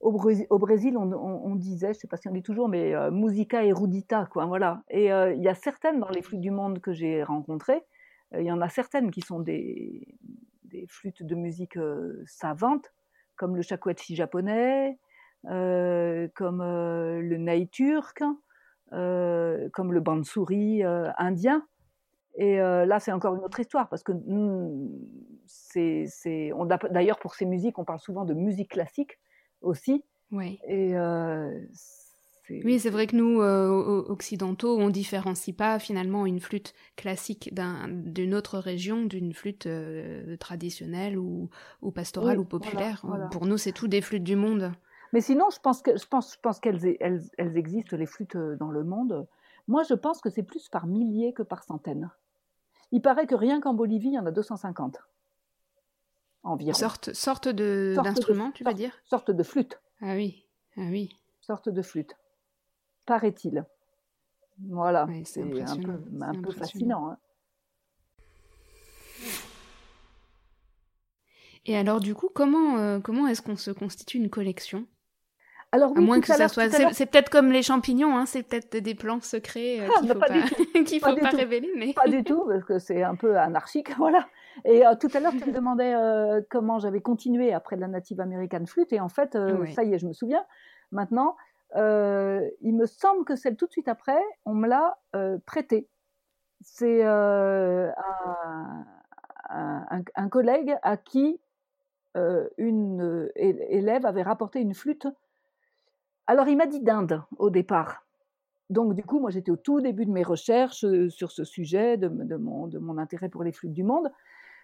[0.00, 2.92] Au, Brésil, au Brésil on, on, disait, je sais pas si on dit toujours, mais
[3.10, 4.82] musica erudita, quoi, voilà.
[4.90, 7.82] Et il y a certaines dans les flûtes du monde que j'ai rencontrées,
[8.38, 10.06] il y en a certaines qui sont des,
[10.74, 12.92] des flûtes de musique euh, savantes,
[13.36, 14.98] comme le shakuhachi japonais,
[15.48, 18.22] euh, comme euh, le nai turc,
[18.90, 20.84] comme le bansuri
[21.18, 21.66] indien.
[22.36, 24.88] Et là, c'est encore une autre histoire, parce que hmm,
[25.46, 26.06] c'est,
[26.90, 29.18] d'ailleurs, pour ces musiques, on parle souvent de musique classique
[29.60, 30.04] aussi.
[30.32, 30.58] Oui.
[30.66, 30.94] Et
[32.50, 38.34] oui, c'est vrai que nous, euh, occidentaux, on différencie pas finalement une flûte classique d'une
[38.34, 41.48] autre région d'une flûte euh, traditionnelle ou,
[41.94, 43.02] pastorale ou populaire.
[43.30, 44.72] Pour nous, c'est tout des flûtes du monde.
[45.12, 48.36] Mais sinon, je pense que je pense, je pense qu'elles elles, elles existent les flûtes
[48.36, 49.26] euh, dans le monde.
[49.68, 52.10] Moi, je pense que c'est plus par milliers que par centaines.
[52.94, 54.98] Il paraît que rien qu'en Bolivie, il y en a 250
[56.44, 56.74] environ.
[56.74, 58.92] Sorte, sorte d'instrument, tu vas dire?
[59.04, 59.80] Sorte de flûte.
[60.00, 61.10] Ah oui, ah oui.
[61.40, 62.14] Sorte de flûte
[63.04, 63.66] paraît-il.
[64.68, 67.10] Voilà, c'est un peu, un peu fascinant.
[67.10, 67.18] Hein.
[71.66, 74.86] Et alors, du coup, comment, euh, comment est-ce qu'on se constitue une collection?
[75.74, 76.68] Alors, à moins que ça soit.
[76.92, 80.20] C'est peut-être comme les champignons, hein, c'est peut-être des plans secrets euh, qu'il ne faut
[80.20, 80.26] pas,
[81.14, 81.70] faut pas, révéler.
[81.76, 81.92] Mais...
[81.92, 84.26] Pas du tout, parce que c'est un peu anarchique, voilà.
[84.64, 85.94] Et euh, tout à l'heure, tu me demandais
[86.50, 89.38] comment j'avais continué après la Native American Flute, et en fait,
[89.74, 90.44] ça y est, je me souviens.
[90.92, 91.36] Maintenant,
[91.76, 95.88] euh, il me semble que celle tout de suite après, on me l'a euh, prêtée.
[96.60, 97.90] C'est euh,
[99.50, 101.40] un, collègue à qui
[102.56, 105.08] une élève avait rapporté une flûte.
[106.26, 108.06] Alors il m'a dit d'Inde au départ.
[108.70, 112.08] Donc du coup, moi j'étais au tout début de mes recherches sur ce sujet, de,
[112.08, 114.10] mon, de mon, intérêt pour les flûtes du monde.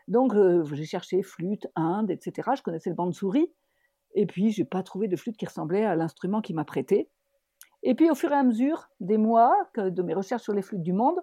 [0.08, 2.50] Donc, euh, j'ai cherché flûte, Inde, etc.
[2.56, 3.52] Je connaissais le banc de souris.
[4.14, 7.08] Et puis, je n'ai pas trouvé de flûte qui ressemblait à l'instrument qui m'a prêté.
[7.84, 10.82] Et puis, au fur et à mesure des mois de mes recherches sur les flûtes
[10.82, 11.20] du monde,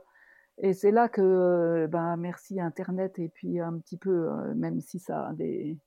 [0.60, 5.28] et c'est là que, ben, merci Internet, et puis un petit peu, même si ça
[5.28, 5.78] a des,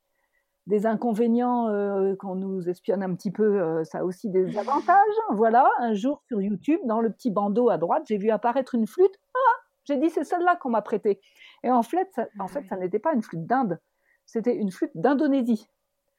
[0.70, 4.96] des inconvénients euh, quand nous espionne un petit peu, euh, ça a aussi des avantages.
[5.34, 8.86] Voilà, un jour sur YouTube, dans le petit bandeau à droite, j'ai vu apparaître une
[8.86, 9.20] flûte.
[9.34, 11.20] Ah, j'ai dit c'est celle-là qu'on m'a prêtée.
[11.64, 13.80] Et en fait, ça, en fait, ça n'était pas une flûte d'Inde,
[14.24, 15.68] c'était une flûte d'Indonésie.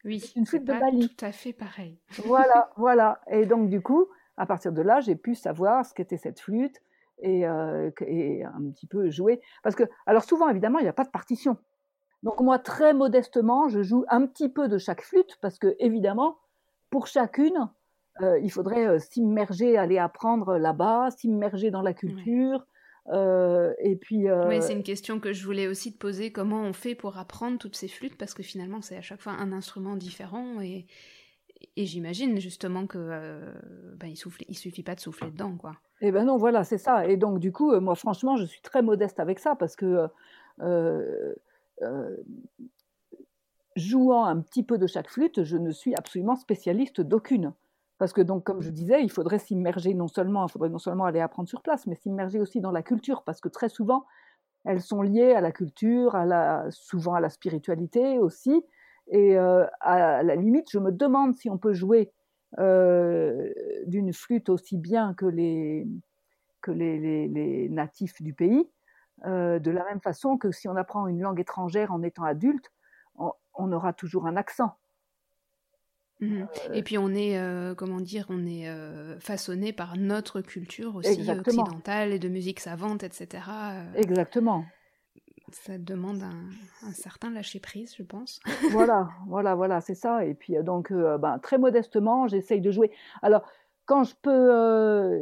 [0.03, 1.15] Oui, une flûte de Bali.
[1.15, 1.99] Tout à fait pareil.
[2.25, 3.21] voilà, voilà.
[3.31, 6.81] Et donc du coup, à partir de là, j'ai pu savoir ce qu'était cette flûte
[7.19, 9.39] et, euh, et, un petit peu jouer.
[9.63, 11.57] Parce que, alors souvent, évidemment, il n'y a pas de partition.
[12.23, 16.37] Donc moi, très modestement, je joue un petit peu de chaque flûte parce que évidemment,
[16.89, 17.69] pour chacune,
[18.21, 22.65] euh, il faudrait euh, s'immerger, aller apprendre là-bas, s'immerger dans la culture.
[23.07, 24.31] Euh, et puis.
[24.31, 26.31] Oui, c'est une question que je voulais aussi te poser.
[26.31, 28.17] Comment on fait pour apprendre toutes ces flûtes?
[28.17, 30.85] Parce que finalement, c'est à chaque fois un instrument différent et,
[31.75, 33.41] et j'imagine justement que
[33.95, 35.77] ben, il, souffle, il suffit pas de souffler dedans, quoi.
[36.01, 37.07] Eh ben non, voilà, c'est ça.
[37.07, 40.07] Et donc du coup, moi, franchement, je suis très modeste avec ça parce que
[43.75, 47.53] jouant un petit peu de chaque flûte, je ne suis absolument spécialiste d'aucune.
[47.97, 51.05] Parce que donc, comme je disais, il faudrait s'immerger non seulement, il faudrait non seulement
[51.05, 54.05] aller apprendre sur place, mais s'immerger aussi dans la culture, parce que très souvent,
[54.65, 56.17] elles sont liées à la culture,
[56.71, 58.63] souvent à la spiritualité aussi.
[59.07, 62.11] Et euh, à la limite, je me demande si on peut jouer
[62.59, 63.51] euh,
[63.85, 65.87] d'une flûte aussi bien que les,
[66.61, 68.67] que les natifs du pays.
[69.25, 72.71] Euh, de la même façon que si on apprend une langue étrangère en étant adulte,
[73.53, 74.75] on, aura toujours un accent.
[76.21, 78.67] Mmh euh, Et puis on est, euh, comment dire, on est
[79.19, 83.43] façonné par notre culture aussi occidentale et de musique savante, etc.
[83.95, 84.65] Exactement.
[85.51, 88.39] Ça demande un, certain lâcher prise, je pense.
[88.71, 90.25] voilà, voilà, voilà, c'est ça.
[90.25, 92.89] Et puis donc, ben, très modestement, j'essaye de jouer.
[93.21, 93.43] Alors,
[93.85, 95.19] quand je peux,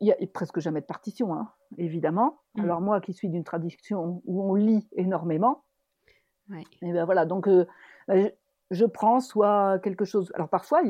[0.00, 2.38] il n'y a presque jamais de partition, hein, évidemment.
[2.54, 2.60] Mm.
[2.62, 5.64] Alors moi qui suis d'une tradition où on lit énormément,
[6.54, 7.66] et eh ben voilà, donc euh,
[8.06, 8.30] ben,
[8.70, 10.32] je, prends soit quelque chose.
[10.34, 10.80] Alors parfois,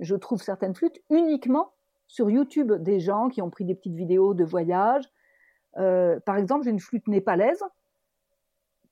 [0.00, 1.72] je trouve certaines flûtes uniquement
[2.06, 5.04] sur YouTube des gens qui ont pris des petites vidéos de voyage.
[5.76, 7.62] Euh, par exemple, j'ai une flûte népalaise.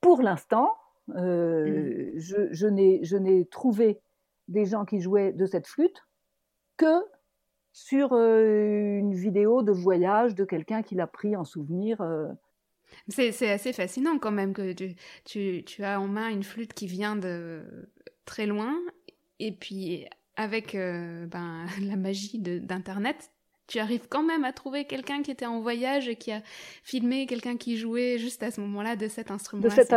[0.00, 0.74] Pour l'instant,
[1.16, 2.18] euh, mm.
[2.18, 4.00] je, je n'ai trouvé
[4.48, 6.06] des gens qui jouaient de cette flûte
[6.76, 7.02] que
[7.74, 12.00] sur euh, une vidéo de voyage de quelqu'un qui l'a pris en souvenir.
[12.00, 12.28] Euh.
[13.08, 14.72] C'est assez fascinant quand même que
[15.24, 17.64] tu, tu, as en main une flûte qui vient de
[18.24, 18.76] très loin
[19.40, 20.06] et puis
[20.36, 23.32] avec euh, ben, la magie d'Internet,
[23.66, 26.42] tu arrives quand même à trouver quelqu'un qui était en voyage et qui a
[26.84, 29.64] filmé quelqu'un qui jouait juste à ce moment-là de cet instrument.
[29.64, 29.92] De, cet,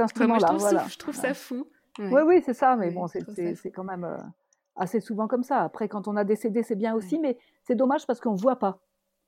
[0.00, 0.86] instrument-là, voilà.
[0.88, 1.68] je trouve ça fou.
[1.98, 4.06] Oui, oui, c'est ça, mais bon, c'est quand même
[4.76, 5.60] assez souvent comme ça.
[5.60, 8.58] Après, quand on a décédé, c'est bien aussi, mais c'est dommage parce qu'on ne voit
[8.58, 8.80] pas.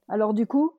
[0.08, 0.72] Alors du coup,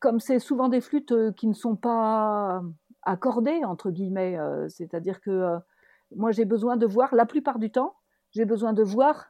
[0.00, 2.62] comme c'est souvent des flûtes euh, qui ne sont pas
[3.02, 5.58] accordées, entre guillemets, euh, c'est-à-dire que euh,
[6.14, 7.96] moi j'ai besoin de voir, la plupart du temps,
[8.30, 9.28] j'ai besoin de voir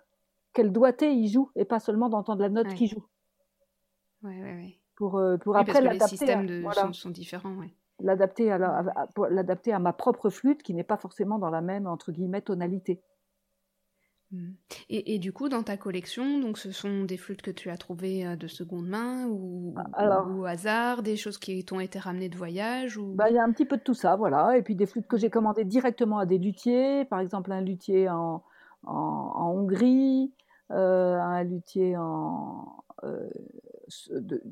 [0.52, 3.04] quel doigté il joue et pas seulement d'entendre la note qui joue.
[4.22, 4.78] Oui, oui, oui.
[4.94, 6.04] Pour, pour après l'adapter.
[6.04, 7.56] Les systèmes de son sont, différents,
[7.98, 12.12] L'adapter à, à, à ma propre flûte qui n'est pas forcément dans la même, entre
[12.12, 13.02] guillemets, tonalité.
[14.32, 14.52] Mmh.
[14.88, 18.26] Et, du coup, dans ta collection, donc ce sont des flûtes que tu as trouvées
[18.26, 22.36] euh, de seconde main ou, ah, au hasard, des choses qui t'ont été ramenées de
[22.36, 23.14] voyage ou...
[23.14, 24.56] Bah, il y a un petit peu de tout ça, voilà.
[24.56, 28.08] Et puis des flûtes que j'ai commandées directement à des luthiers, par exemple un luthier
[28.08, 28.42] en,
[28.84, 30.32] en, Hongrie,
[30.70, 33.28] euh, un luthier en, euh,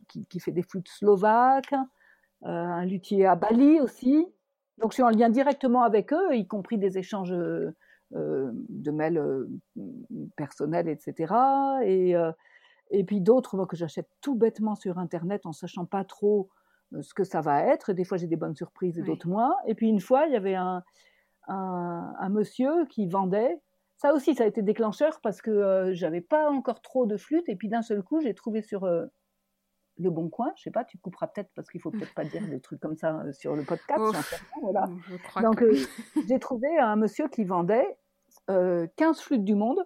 [0.08, 1.74] qui, qui, fait des flûtes slovaques,
[2.42, 4.26] un luthier à Bali aussi.
[4.78, 7.34] Donc je suis en lien directement avec eux, y compris des échanges
[8.12, 9.46] de mails euh,
[10.37, 11.35] personnels, etc.
[11.85, 12.33] Et, euh,
[12.90, 16.49] et puis d'autres que j'achète tout bêtement sur Internet en sachant pas trop
[17.01, 17.92] ce que ça va être.
[17.92, 19.55] Des fois, j'ai des bonnes surprises et d'autres moins.
[19.66, 20.83] Et puis une fois, il y avait un,
[21.46, 23.61] un, monsieur qui vendait.
[23.96, 27.49] Ça aussi, ça a été déclencheur parce que j'avais pas encore trop de flûtes.
[27.49, 28.88] Et puis d'un seul coup, j'ai trouvé sur
[30.01, 32.46] le bon coin, je sais pas, tu couperas peut-être parce qu'il faut peut-être pas dire
[32.49, 34.03] des trucs comme ça sur le podcast.
[34.62, 34.88] voilà.
[35.42, 35.62] Donc
[36.27, 37.99] j'ai trouvé un monsieur qui vendait
[38.46, 39.84] 15 euh, flûtes du monde,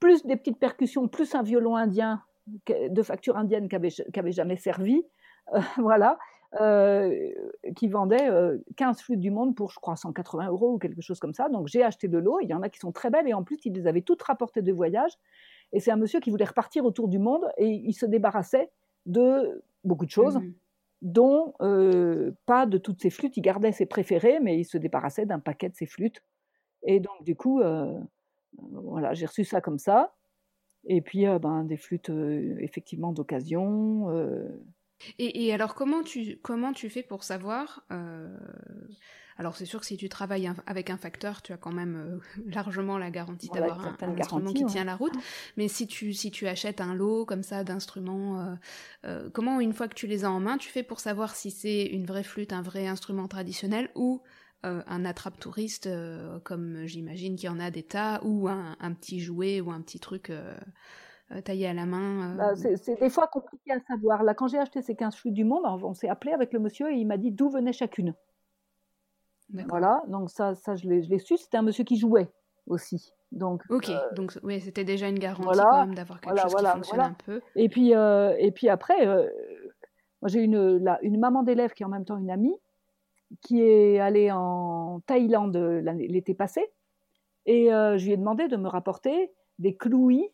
[0.00, 2.22] plus des petites percussions, plus un violon indien
[2.66, 5.02] de facture indienne qui avait, jamais servi,
[5.54, 6.18] euh, voilà,
[6.60, 7.30] euh,
[7.74, 8.28] qui vendait
[8.76, 11.48] 15 flûtes du monde pour, je crois, 180 euros ou quelque chose comme ça.
[11.48, 13.44] Donc j'ai acheté de l'eau, il y en a qui sont très belles, et en
[13.44, 15.12] plus, il les avait toutes rapportées de voyage.
[15.72, 18.70] Et c'est un monsieur qui voulait repartir autour du monde, et il se débarrassait
[19.06, 20.36] de beaucoup de choses.
[20.36, 20.52] Mmh
[21.04, 23.36] dont euh, pas de toutes ses flûtes.
[23.36, 26.22] Il gardait ses préférés, mais il se débarrassait d'un paquet de ses flûtes.
[26.84, 27.98] Et donc, du coup, euh,
[28.58, 30.14] voilà, j'ai reçu ça comme ça.
[30.86, 32.10] Et puis, euh, ben, des flûtes,
[32.58, 34.10] effectivement, d'occasion.
[35.18, 37.84] Et, et, alors, comment tu, comment tu fais pour savoir
[39.36, 42.42] alors c'est sûr que si tu travailles avec un facteur, tu as quand même euh,
[42.46, 45.14] largement la garantie d'avoir un, instrument qui tient la route.
[45.56, 48.54] Mais si tu si tu achètes un lot comme ça d'instruments, euh,
[49.06, 51.50] euh, comment une fois que tu les as en main, tu fais pour savoir si
[51.50, 54.22] c'est une vraie flûte, un vrai instrument traditionnel ou
[54.64, 55.88] un attrape touriste
[56.42, 60.00] comme j'imagine qu'il y en a des tas ou un, petit jouet ou un petit
[60.00, 60.32] truc.
[61.44, 64.22] taillé à la main bah, C'est des fois compliqué à savoir.
[64.22, 66.90] Là, quand j'ai acheté ces 15 flûtes du monde, on s'est appelé avec le monsieur
[66.90, 68.14] et il m'a dit d'où venait chacune.
[69.68, 71.36] Voilà, donc ça, ça je l'ai su.
[71.36, 72.30] C'était un monsieur qui jouait
[72.66, 73.12] aussi.
[73.32, 76.64] Donc, ok, euh, donc oui, c'était déjà une garantie quand même d'avoir quelque chose qui
[76.64, 77.40] fonctionne un peu.
[77.56, 79.28] Et puis, euh, et puis après, euh,
[80.22, 82.56] moi j'ai une, une maman d'élève qui est en même temps une amie,
[83.40, 86.72] qui est allée en Thaïlande l'été passé,
[87.46, 90.28] et je lui ai demandé de me rapporter des clouis,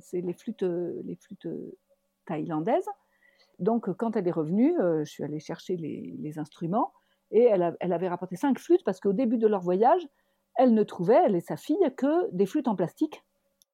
[0.00, 1.48] c'est les flûtes, les flûtes
[2.26, 2.88] thaïlandaises.
[3.58, 6.92] Donc quand elle est revenue, je suis allée chercher les instruments
[7.30, 10.06] et elle, avait rapporté cinq flûtes parce qu'au début de leur voyage,
[10.56, 13.24] elle ne trouvait, elle et sa fille, que des flûtes en plastique,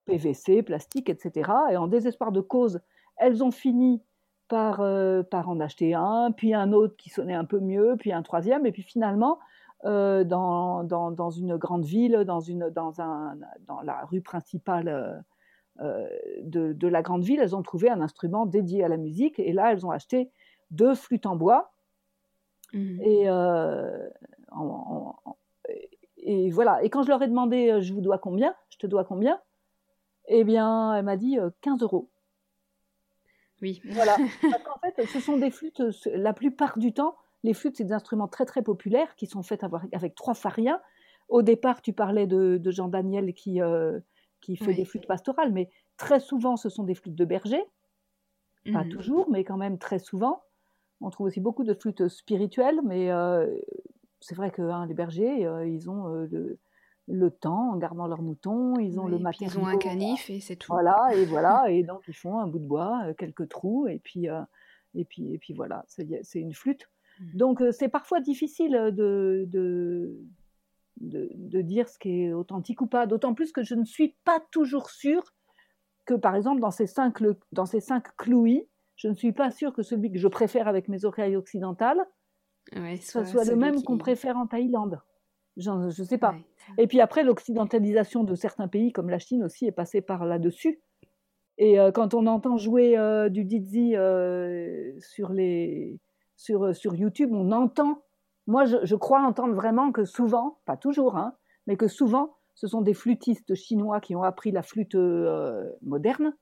[0.05, 1.51] PVC, plastique, etc.
[1.71, 2.81] Et en désespoir de cause,
[3.17, 4.03] elles ont fini
[4.53, 8.13] par, euh, par en acheter un, puis un autre qui sonnait un peu mieux, puis
[8.13, 9.39] un troisième, et puis finalement,
[9.87, 13.35] euh, dans, dans, dans, une grande ville, dans, une, dans, un,
[13.67, 15.25] dans la rue principale
[15.81, 16.07] euh,
[16.43, 19.55] de, de, la grande ville, elles ont trouvé un instrument dédié à la musique, et
[19.55, 20.31] là, elles ont acheté
[20.71, 21.71] deux flûtes en bois,
[22.75, 23.03] Mmh.
[23.03, 23.27] Et,
[26.17, 26.83] et voilà.
[26.83, 28.55] Et quand je leur ai demandé, je vous dois combien?
[28.71, 29.39] Je te dois combien?
[30.27, 32.09] Eh bien, elle m'a dit 15 euh, euros.
[33.63, 33.81] Oui.
[33.85, 34.17] Voilà.
[34.43, 37.93] Parce qu'en fait, ce sont des flûtes, la plupart du temps, les flûtes, c'est des
[37.93, 40.81] instruments très très populaires qui sont faits avec trois fariens.
[41.29, 43.61] Au départ, tu parlais de, Jean Daniel qui,
[44.41, 47.63] qui fait des flûtes pastorales, mais très souvent, ce sont des flûtes de berger.
[48.73, 48.89] Pas mmh.
[48.91, 50.43] toujours, mais quand même très souvent.
[51.03, 53.53] On trouve aussi beaucoup de flûtes spirituelles, mais euh,
[54.21, 56.59] c'est vrai que hein, les bergers, euh, ils ont euh,
[57.09, 59.61] le, temps en gardant leurs moutons, ils ont le matériau.
[59.61, 60.73] Ils ont un canif et c'est tout.
[60.73, 64.27] Voilà, et voilà, et donc ils font un bout de bois, quelques trous, et puis,
[64.95, 66.89] et puis, et puis voilà, c'est une flûte.
[67.21, 67.37] Mmh.
[67.37, 70.17] Donc c'est parfois difficile de, de,
[71.01, 74.41] de, dire ce qui est authentique ou pas, d'autant plus que je ne suis pas
[74.51, 75.35] toujours sûre
[76.05, 77.19] que, par exemple, dans ces cinq,
[77.53, 80.89] dans ces cinq clouis, je ne suis pas sûre que celui que je préfère avec
[80.89, 82.01] mes oreilles occidentales
[83.01, 85.01] soit, soit le même qu'on préfère en Thaïlande.
[85.57, 86.35] Je ne sais pas.
[86.79, 90.81] Et puis après, l'occidentalisation de certains pays, comme la Chine aussi, est passée par là-dessus.
[91.59, 95.99] Et euh, quand on entend jouer euh, du Dizzy euh, sur, les,
[96.37, 98.03] sur, sur YouTube, on entend.
[98.47, 101.35] Moi, je, je, crois entendre vraiment que souvent, pas toujours, hein,
[101.67, 104.97] mais que souvent, ce sont des flûtistes chinois qui ont appris la flûte
[105.83, 106.35] moderne.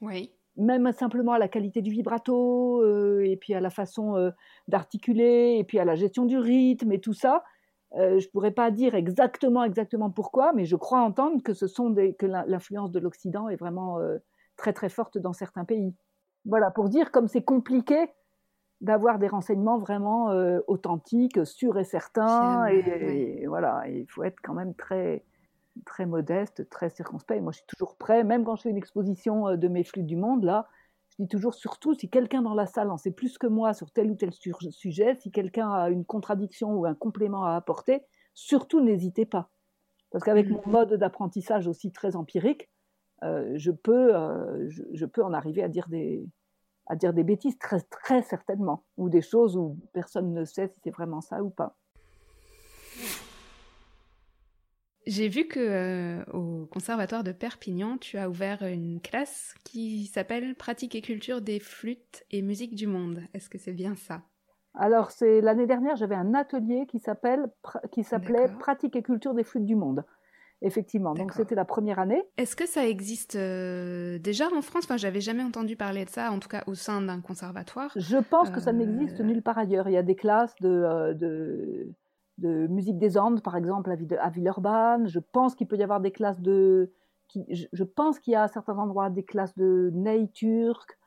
[0.00, 2.84] Oui même simplement à la qualité du vibrato,
[3.22, 4.30] et puis à la façon
[4.68, 7.42] d'articuler, et puis à la gestion du rythme et tout ça.
[7.96, 11.66] Euh, je ne pourrais pas dire exactement, exactement pourquoi, mais je crois entendre que ce
[11.66, 13.98] sont des, que l'influence de l'Occident est vraiment
[14.56, 15.94] très très forte dans certains pays.
[16.44, 18.08] Voilà, pour dire comme c'est compliqué
[18.80, 20.30] d'avoir des renseignements vraiment
[20.66, 25.22] authentiques, sûrs et certains, et, voilà, il faut être quand même très
[25.84, 27.42] très modeste, très circonspect.
[27.42, 30.06] Moi, je suis toujours prêt, même quand je fais une exposition euh, de mes flûtes
[30.06, 30.68] du monde, là,
[31.12, 33.90] je dis toujours, surtout si quelqu'un dans la salle en sait plus que moi sur
[33.90, 38.80] tel ou tel sujet, si quelqu'un a une contradiction ou un complément à apporter, surtout
[38.80, 39.50] n'hésitez pas.
[40.10, 40.60] Parce qu'avec mmh.
[40.64, 42.70] mon mode d'apprentissage aussi très empirique,
[43.24, 46.26] euh, je, peux, euh, je, peux en arriver à dire des,
[46.86, 50.80] à dire des bêtises très, très certainement, ou des choses où personne ne sait si
[50.82, 51.76] c'est vraiment ça ou pas.
[55.06, 60.54] J'ai vu que euh, au conservatoire de Perpignan, tu as ouvert une classe qui s'appelle
[60.54, 63.20] Pratique et culture des flûtes et musique du monde.
[63.34, 64.22] Est-ce que c'est bien ça?
[64.74, 67.50] Alors, c'est l'année dernière, j'avais un atelier qui s'appelle
[67.90, 70.04] qui s'appelait Pratique et culture des flûtes du monde.
[70.64, 72.22] Effectivement, donc c'était la première année.
[72.36, 74.84] Est-ce que ça existe euh, déjà en France?
[74.84, 77.90] Enfin, j'avais jamais entendu parler de ça, en tout cas au sein d'un conservatoire.
[77.96, 79.88] Je pense que ça n'existe euh, nulle part ailleurs.
[79.88, 81.92] Il y a des classes de, de
[82.38, 85.06] de musique des Andes, par exemple, à, Villeurbanne.
[85.08, 86.92] Je pense qu'il peut y avoir des classes de.
[87.50, 90.98] je, pense qu'il y a à certains endroits des classes de ney turc.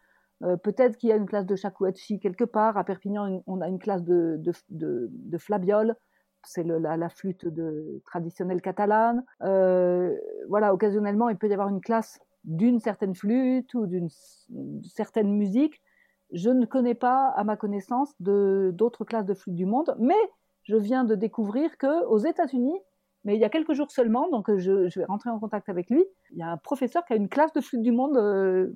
[0.44, 2.78] Euh, peut-être qu'il y a une classe de chakouachi quelque part.
[2.78, 5.96] À Perpignan, on a une classe de, de, flabiole.
[6.44, 9.24] C'est la, flûte de, traditionnelle catalane.
[9.42, 10.16] Euh,
[10.48, 14.10] voilà, occasionnellement, il peut y avoir une classe d'une certaine flûte ou d'une
[14.84, 15.82] certaine musique.
[16.32, 20.14] je ne connais pas, à ma connaissance, d'autres classes de flûte du monde, mais
[20.66, 22.78] je viens de découvrir que aux États-Unis,
[23.24, 26.04] mais il y a quelques jours seulement, donc je, vais rentrer en contact avec lui,
[26.32, 28.68] il y a un professeur qui a une classe de flûte du monde, euh,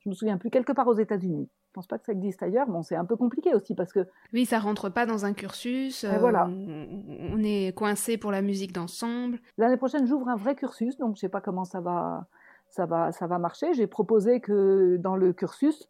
[0.00, 1.48] je me souviens plus, quelque part aux États-Unis.
[1.72, 2.66] Je pense pas que ça existe ailleurs.
[2.66, 4.06] Bon, c'est un peu compliqué aussi parce que.
[4.34, 6.04] Oui, ça rentre pas dans un cursus.
[6.04, 6.46] voilà.
[6.46, 9.38] On est coincé pour la musique d'ensemble.
[9.56, 12.26] L'année prochaine, j'ouvre un vrai cursus, donc je sais pas comment ça va,
[12.68, 13.72] ça va, ça va marcher.
[13.72, 15.88] J'ai proposé que dans le cursus,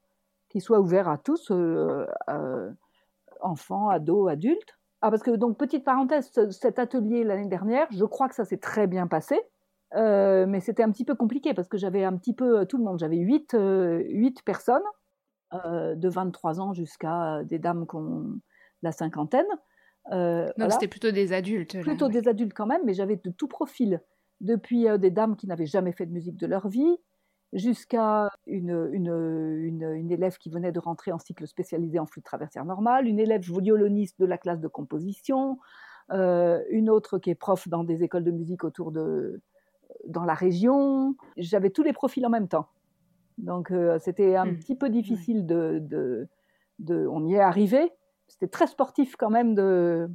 [0.50, 2.70] qu'il soit ouvert à tous, euh, euh,
[3.40, 4.78] enfants, ados, adultes.
[5.02, 8.58] Ah, parce que, donc, petite parenthèse, cet atelier l'année dernière, je crois que ça s'est
[8.58, 9.40] très bien passé.
[9.94, 12.84] Euh, mais c'était un petit peu compliqué parce que j'avais un petit peu tout le
[12.84, 12.98] monde.
[12.98, 14.82] J'avais huit, huit personnes,
[15.52, 18.40] de 23 ans jusqu'à des dames qui ont
[18.80, 19.44] la cinquantaine.
[20.10, 21.78] Donc c'était plutôt des adultes.
[21.82, 24.00] Plutôt des adultes quand même, mais j'avais de tout profil.
[24.40, 26.96] Depuis des dames qui n'avaient jamais fait de musique de leur vie,
[27.52, 32.64] jusqu'à une, une, une, élève qui venait de rentrer en cycle spécialisé en flûte traversière
[32.64, 35.58] normale, une élève violoniste de la classe de composition,
[36.10, 39.40] euh, une autre qui est prof dans des écoles de musique autour de
[40.06, 41.14] dans la région.
[41.36, 42.68] J'avais tous les profils en même temps.
[43.38, 44.56] Donc euh, c'était un mmh.
[44.56, 46.28] petit peu difficile de, de,
[46.78, 47.92] de, On y est arrivé,
[48.32, 50.08] c'était très sportif quand même de,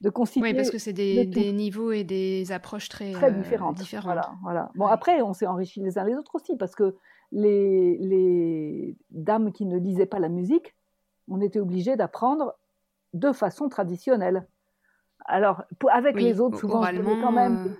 [0.00, 0.48] de concilier.
[0.48, 3.80] Oui, parce que c'est des, des, niveaux et des approches très, très différentes.
[4.02, 4.70] Voilà, voilà.
[4.74, 6.96] Bon, après, on s'est enrichis les uns les autres aussi, parce que
[7.30, 10.74] les, les dames qui ne lisaient pas la musique,
[11.28, 12.54] on était obligé d'apprendre
[13.14, 14.48] de façon traditionnelle.
[15.24, 17.76] Alors, avec les autres, souvent, je quand même euh.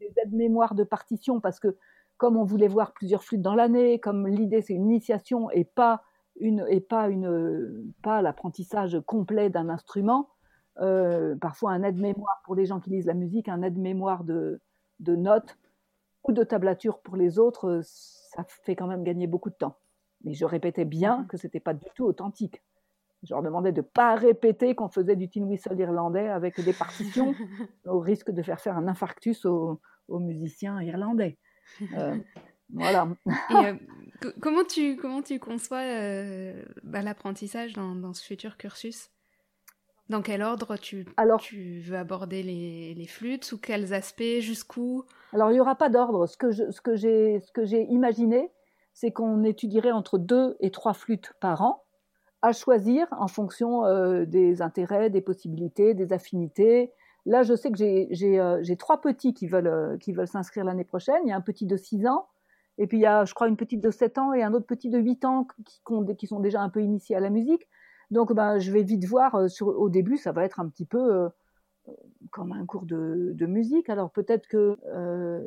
[0.00, 1.76] des, aides-mémoires de partition, parce que
[2.16, 6.02] comme on voulait voir plusieurs flûtes dans l'année, comme l'idée c'est une initiation et pas
[6.40, 10.30] une et pas une pas l'apprentissage complet d'un instrument.
[10.78, 14.60] Euh, parfois un aide-mémoire pour les gens qui lisent la musique, un aide-mémoire de,
[15.00, 15.56] de, notes
[16.24, 19.78] ou de tablature pour les autres, ça fait quand même gagner beaucoup de temps.
[20.24, 21.26] Mais je répétais bien mhm.
[21.28, 22.62] que c'était pas du tout authentique.
[23.22, 27.34] Je leur demandais de pas répéter qu'on faisait du tin whistle irlandais avec des partitions,
[27.86, 31.38] au risque de faire faire un infarctus aux, musiciens irlandais.
[31.96, 32.16] Euh,
[32.72, 33.08] voilà.
[33.52, 33.74] Euh,
[34.40, 39.10] comment, tu, comment tu conçois euh, bah, l'apprentissage dans, ce futur cursus?
[40.08, 45.04] Dans quel ordre tu, alors, tu veux aborder les, les, flûtes Sous quels aspects Jusqu'où?
[45.32, 46.26] Alors, il n'y aura pas d'ordre.
[46.26, 48.52] Ce que j'ai imaginé,
[48.92, 51.82] c'est qu'on étudierait entre deux et trois flûtes par an,
[52.40, 56.92] à choisir en fonction euh, des intérêts, des possibilités, des affinités.
[57.24, 61.20] Là, je sais que j'ai trois petits qui veulent, qui veulent s'inscrire l'année prochaine.
[61.24, 62.28] Il y a un petit de 6 ans,
[62.78, 64.66] et puis il y a, je crois, une petite de 7 ans et un autre
[64.66, 67.68] petit de 8 ans qui, sont déjà un peu initiés à la musique.
[68.10, 70.98] Donc ben, je vais vite voir, euh, au début, ça va être un petit peu
[70.98, 71.28] euh,
[72.30, 73.88] comme un cours de, musique.
[73.88, 75.40] Alors peut-être que euh,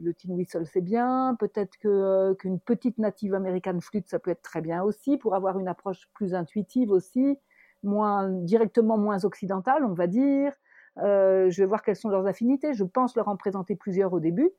[0.00, 4.30] le tin whistle c'est bien, peut-être que euh, qu'une petite native American flûte ça peut
[4.30, 7.38] être très bien aussi pour avoir une approche plus intuitive aussi,
[7.82, 10.52] moins directement moins occidentale, on va dire.
[10.98, 12.72] Euh, je vais voir quelles sont leurs affinités.
[12.74, 14.50] Je pense leur en présenter plusieurs au début.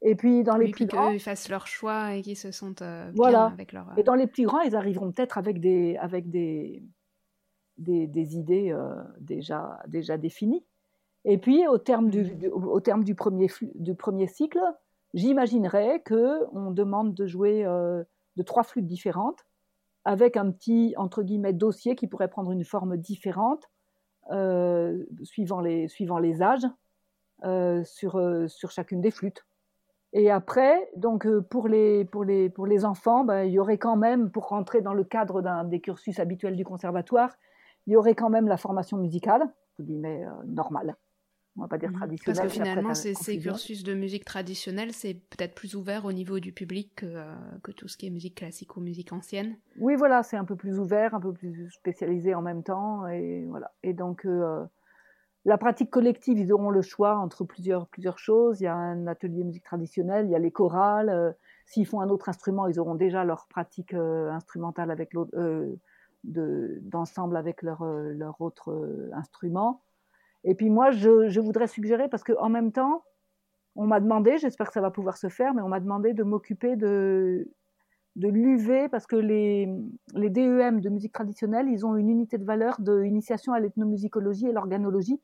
[0.00, 3.10] Et puis dans les plus grands, ils fassent leur choix et qu'ils se sentent euh,
[3.14, 3.46] voilà.
[3.46, 3.86] bien avec leur.
[3.96, 6.82] Et dans les plus grands, ils arriveront peut-être avec des avec des
[7.78, 10.64] des, des idées euh, déjà déjà définies.
[11.24, 14.60] Et puis au terme du, du au terme du premier du premier cycle,
[15.14, 18.04] j'imaginerais que on demande de jouer euh,
[18.36, 19.44] de trois flûtes différentes
[20.04, 23.68] avec un petit entre guillemets dossier qui pourrait prendre une forme différente
[24.30, 26.66] euh, suivant les suivant les âges
[27.44, 29.44] euh, sur sur chacune des flûtes.
[30.12, 33.78] Et après, donc euh, pour les, pour les, pour les enfants, ben, il y aurait
[33.78, 37.36] quand même, pour rentrer dans le cadre d'un des cursus habituels du conservatoire,
[37.86, 39.48] il y aurait quand même la formation musicale,
[39.78, 40.96] je guillemets, euh, normale.
[41.56, 42.36] On va pas dire traditionnelle.
[42.40, 46.38] Parce que finalement, ces, ces, cursus de musique traditionnelle, c'est peut-être plus ouvert au niveau
[46.38, 47.34] du public que, euh,
[47.64, 49.56] que, tout ce qui est musique classique ou musique ancienne.
[49.80, 53.44] Oui, voilà, c'est un peu plus ouvert, un peu plus spécialisé en même temps, et
[53.48, 53.72] voilà.
[53.82, 54.64] Et donc, euh,
[55.44, 58.60] la pratique collective, ils auront le choix entre plusieurs, plusieurs choses.
[58.60, 61.08] Il y a un atelier musique traditionnelle, il y a les chorales.
[61.08, 61.32] Euh,
[61.66, 65.74] s'ils font un autre instrument, ils auront déjà leur pratique euh, instrumentale avec euh,
[66.24, 69.82] d'ensemble avec leur, leur autre instrument.
[70.44, 73.04] Et puis moi, je, je voudrais suggérer, parce qu'en même temps,
[73.76, 76.24] on m'a demandé, j'espère que ça va pouvoir se faire, mais on m'a demandé de
[76.24, 77.48] m'occuper de,
[78.18, 79.68] de l'UV, parce que les,
[80.14, 84.52] les DEM de musique traditionnelle, ils ont une unité de valeur d'initiation à l'ethnomusicologie et
[84.52, 85.20] l'organologie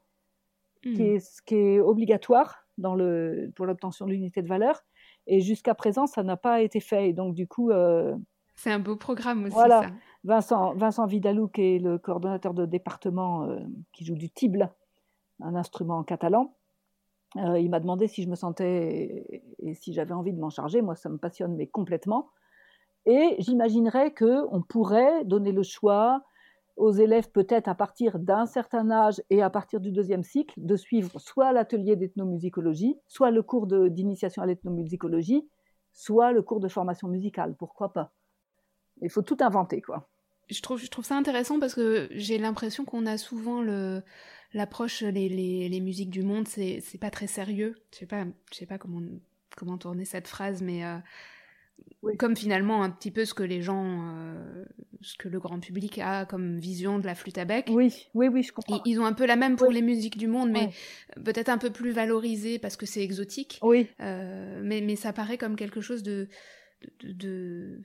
[0.83, 1.17] qui, hmm.
[1.17, 4.81] est, qui est obligatoire dans le, pour l'obtention de l'unité de valeur.
[5.27, 7.09] Et jusqu'à présent, ça n'a pas été fait.
[7.09, 7.71] Et donc, du coup.
[7.71, 8.15] Euh,
[8.55, 9.55] c'est un beau programme aussi.
[9.55, 9.83] Voilà.
[9.83, 9.91] Ça.
[10.23, 13.59] Vincent, Vincent Vidalou, qui est le coordonnateur de département euh,
[13.93, 14.71] qui joue du tible,
[15.41, 16.55] un instrument catalan,
[17.37, 20.51] euh, il m'a demandé si je me sentais et, et si j'avais envie de m'en
[20.51, 20.81] charger.
[20.81, 22.31] Moi, ça me passionne, mais complètement.
[23.07, 26.23] Et j'imaginerais que on pourrait donner le choix
[26.77, 30.77] aux élèves peut-être à partir d'un certain âge et à partir du deuxième cycle de
[30.77, 35.49] suivre soit l'atelier d'ethnomusicologie, soit le cours d'initiation à l'ethnomusicologie,
[35.93, 37.55] soit le cours de formation musicale.
[37.57, 38.13] Pourquoi pas?
[39.03, 40.09] Il faut tout inventer, quoi.
[40.51, 43.63] Je trouve, ça intéressant parce que j'ai l'impression qu'on a souvent
[44.53, 47.77] l'approche, les, musiques du monde, c'est, pas très sérieux.
[47.93, 49.01] Je sais pas, sais pas comment,
[49.57, 50.99] comment tourner cette phrase, mais euh,
[52.19, 54.65] comme finalement un petit peu ce que les gens, euh,
[55.01, 57.69] ce que le grand public a comme vision de la flûte à bec.
[57.71, 58.83] Oui, oui, oui, je comprends.
[58.85, 60.71] Ils, ont un peu la même pour les musiques du monde, mais
[61.25, 63.59] peut-être un peu plus valorisée parce que c'est exotique.
[63.63, 63.89] Oui.
[64.01, 66.29] Euh, mais, mais ça paraît comme quelque chose de,
[67.03, 67.83] de, de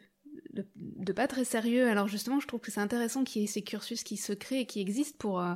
[0.54, 1.88] de, de, pas très sérieux.
[1.88, 4.62] Alors justement, je trouve que c'est intéressant qu'il y ait ces cursus qui se créent
[4.62, 5.54] et qui existent pour, euh,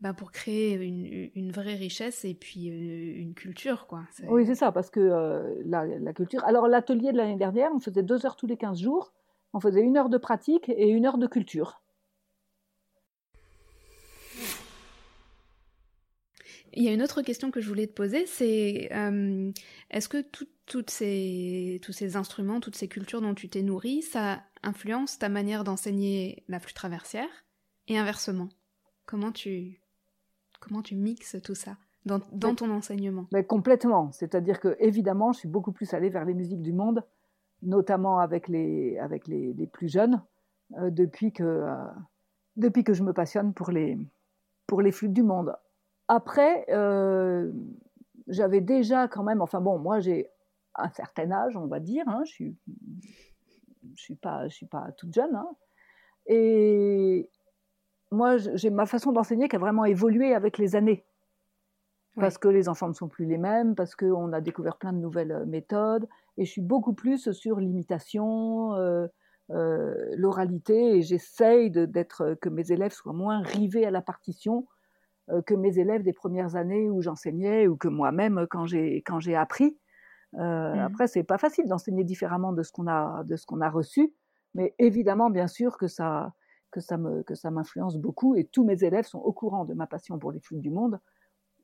[0.00, 3.86] bah pour créer une, une, vraie richesse et puis euh, une culture.
[3.86, 4.02] Quoi.
[4.28, 6.44] Oui, c'est ça, parce que euh, la, la, culture...
[6.44, 9.12] Alors l'atelier de l'année dernière, on faisait deux heures tous les 15 jours,
[9.52, 11.82] on faisait une heure de pratique et une heure de culture.
[16.74, 19.52] Il y a une autre question que je voulais te poser, c'est euh,
[19.90, 24.00] est-ce que tout, toutes ces, tous ces instruments, toutes ces cultures dont tu t'es nourri,
[24.00, 27.28] ça influence ta manière d'enseigner la flûte traversière?
[27.88, 28.48] Et inversement
[29.04, 29.81] Comment tu,
[30.62, 34.12] comment tu mixes tout ça dans, dans ton enseignement mais Complètement.
[34.12, 37.04] C'est-à-dire que, évidemment, je suis beaucoup plus allée vers les musiques du monde,
[37.62, 40.22] notamment avec les, avec les, les plus jeunes,
[40.78, 41.84] euh, depuis, que, euh,
[42.56, 43.98] depuis que je me passionne pour les,
[44.66, 45.54] pour les flûtes du monde.
[46.08, 47.52] Après, euh,
[48.28, 50.28] j'avais déjà quand même, enfin bon, moi j'ai
[50.74, 52.56] un certain âge, on va dire, hein, je suis,
[53.94, 55.48] je suis pas, je suis pas toute jeune, hein,
[56.26, 57.28] et
[58.12, 61.04] moi j'ai ma façon d'enseigner qui a vraiment évolué avec les années,
[62.16, 64.98] parce que les enfants ne sont plus les mêmes, parce qu'on a découvert plein de
[64.98, 66.06] nouvelles euh, méthodes,
[66.36, 68.74] et je suis beaucoup plus sur l'imitation.
[68.74, 69.06] Euh,
[69.50, 74.66] euh, l'oralité et j'essaye d'être que mes élèves soient moins rivés à la partition
[75.30, 79.20] euh, que mes élèves des premières années où j'enseignais ou que moi-même quand j'ai quand
[79.20, 79.78] j'ai appris.
[80.38, 80.78] Euh, mmh.
[80.78, 84.14] Après, c'est pas facile d'enseigner différemment de ce qu'on a de ce qu'on a reçu,
[84.54, 86.32] mais évidemment, bien sûr que ça
[86.72, 89.74] que ça me que ça m'influence beaucoup et tous mes élèves sont au courant de
[89.74, 90.98] ma passion pour les flûtes du monde.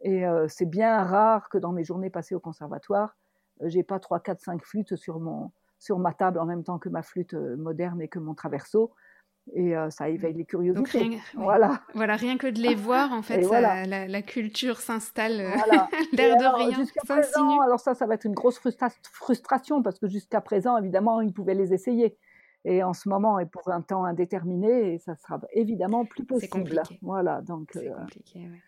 [0.02, 3.16] Et euh, c'est bien rare que dans mes journées passées au conservatoire,
[3.62, 5.50] euh, j'ai pas trois, quatre, cinq flûtes sur mon
[5.80, 8.92] sur ma table en même temps que ma flûte euh, moderne et que mon traverso
[9.54, 10.98] et euh, ça éveille les curiosités.
[10.98, 11.80] Rien, voilà.
[11.94, 15.88] voilà, rien que de les voir, en fait, ça, la, la, culture s'installe, voilà.
[16.12, 16.84] l'air de rien.
[17.06, 21.20] Présent, alors ça, ça va être une grosse frustra frustration parce que jusqu'à présent, évidemment,
[21.20, 22.16] ils pouvaient les essayer.
[22.68, 26.52] Et en ce moment, et pour un temps indéterminé, et ça sera évidemment plus possible.
[26.52, 26.98] C'est compliqué.
[27.00, 27.70] Voilà, donc.
[27.72, 28.62] C'est euh, compliqué, ouais.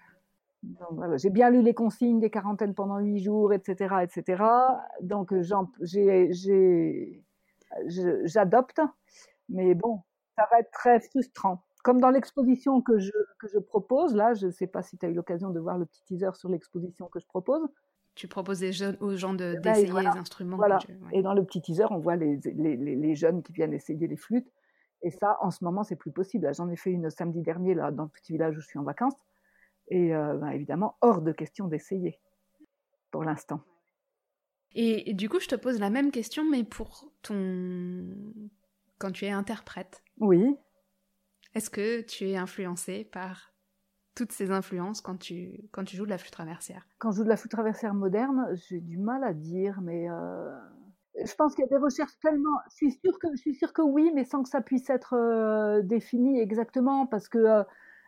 [0.63, 4.45] Donc, voilà, j'ai bien lu les consignes des quarantaines pendant huit jours, etc., etc.
[5.01, 5.33] Donc
[8.25, 8.81] j'adopte,
[9.49, 10.01] mais bon,
[10.37, 11.63] ça va être très frustrant.
[11.83, 15.07] Comme dans l'exposition que je, que je propose, là, je ne sais pas si tu
[15.07, 17.67] as eu l'occasion de voir le petit teaser sur l'exposition que je propose.
[18.15, 18.63] Tu proposes
[19.01, 20.57] aux gens d'essayer de, d'essayer les instruments.
[20.57, 20.79] Voilà.
[21.13, 24.17] Et dans le petit teaser, on voit les, les, les, jeunes qui viennent essayer les
[24.17, 24.51] flûtes.
[25.03, 26.53] Et ça, en ce moment, c'est plus possible.
[26.55, 28.83] J'en ai fait une samedi dernier là, dans le petit village où je suis en
[28.83, 29.17] vacances.
[29.89, 32.21] Et euh, ben, évidemment, hors de question d'essayer
[33.11, 33.61] pour l'instant.
[34.75, 38.07] Et, et, du coup, je te pose la même question, mais pour ton
[38.99, 40.05] quand tu es interprète.
[40.19, 40.57] Oui.
[41.55, 43.50] Est-ce que tu es influencé par
[44.15, 47.25] toutes ces influences quand tu, quand tu joues de la flûte traversière Quand je joue
[47.25, 50.51] de la flûte traversière moderne, j'ai du mal à dire, mais euh,
[51.25, 52.59] je pense qu'il y a des recherches tellement.
[52.71, 55.15] Je suis sûre que, je suis sûre que oui, mais sans que ça puisse être
[55.15, 57.63] euh, défini exactement, parce que euh,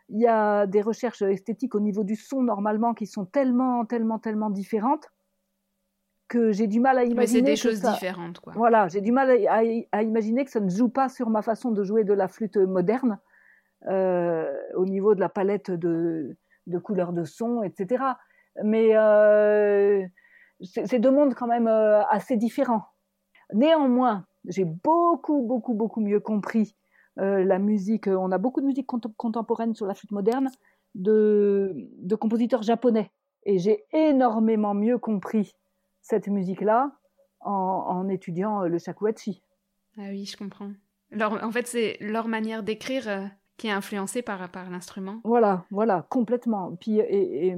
[0.09, 4.19] il y a des recherches esthétiques au niveau du son normalement qui sont tellement, tellement,
[4.19, 5.11] tellement différentes
[6.27, 7.19] que j'ai du mal à imaginer.
[7.19, 8.53] Mais c'est des choses différentes, quoi.
[8.55, 11.71] Voilà, j'ai du mal à, à, imaginer que ça ne joue pas sur ma façon
[11.71, 13.19] de jouer de la flûte moderne,
[13.87, 16.35] au niveau de la palette de,
[16.83, 18.03] couleurs de son, etc.
[18.63, 20.05] Mais euh,
[20.61, 22.85] c'est deux mondes quand même euh, assez différents.
[23.53, 26.75] Néanmoins, j'ai beaucoup, beaucoup, beaucoup mieux compris
[27.19, 28.07] euh, la musique.
[28.07, 30.49] On a beaucoup de musique contemporaine sur la flûte moderne
[30.95, 33.11] de, compositeurs japonais.
[33.45, 35.55] Et j'ai énormément mieux compris
[36.01, 36.91] cette musique-là
[37.41, 39.43] en, étudiant euh, le shakuhachi.
[39.97, 40.71] Ah oui, je comprends.
[41.19, 43.25] en fait, c'est leur manière d'écrire euh,
[43.57, 44.39] qui est influencée par,
[44.69, 45.21] l'instrument.
[45.23, 46.75] Voilà, voilà, complètement.
[46.75, 47.55] Puis, et,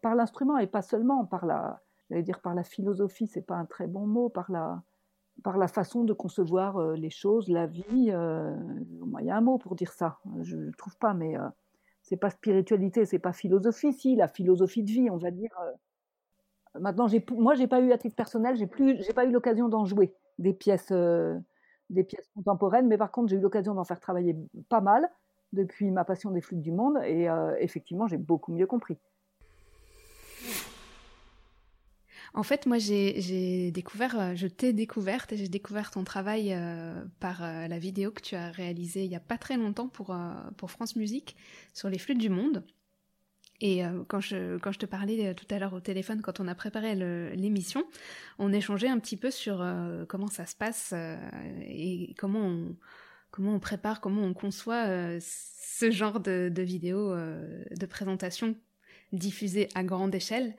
[0.00, 1.80] par l'instrument et pas seulement par la,
[2.22, 4.82] dire par la philosophie, c'est pas un très bon mot, par la,
[5.44, 7.84] par la façon de concevoir euh, les choses, la vie.
[7.88, 8.10] il y
[9.30, 11.36] a un mot pour dire ça, je ne trouve pas, mais
[12.02, 15.50] c'est pas spiritualité, c'est pas philosophie, si la philosophie de vie, on va dire.
[16.80, 19.68] Maintenant, j'ai, moi, j'ai pas eu à titre personnel, j'ai plus, j'ai pas eu l'occasion
[19.68, 21.38] d'en jouer des pièces, euh,
[21.92, 24.36] des pièces contemporaines, mais par contre, j'ai eu l'occasion d'en faire travailler
[24.68, 25.08] pas mal
[25.52, 27.28] depuis ma passion des flûtes du monde, et
[27.58, 28.96] effectivement, j'ai beaucoup mieux compris.
[32.34, 37.04] En fait, moi, j'ai découvert, euh, je t'ai découverte et j'ai découvert ton travail euh,
[37.20, 40.14] par euh, la vidéo que tu as réalisée il n'y a pas très longtemps pour
[40.70, 41.36] France Musique
[41.74, 42.64] sur les flûtes du monde.
[43.64, 46.54] Et quand, je, quand je te parlais tout à l'heure au téléphone, quand on a
[46.56, 46.96] préparé
[47.36, 47.84] l'émission,
[48.40, 49.64] on échangeait un petit peu sur
[50.08, 50.92] comment ça se passe
[51.62, 52.76] et comment on,
[53.30, 54.86] comment on prépare, comment on conçoit
[55.20, 58.56] ce genre de, de vidéo de présentation
[59.12, 60.54] diffusée à grande échelle.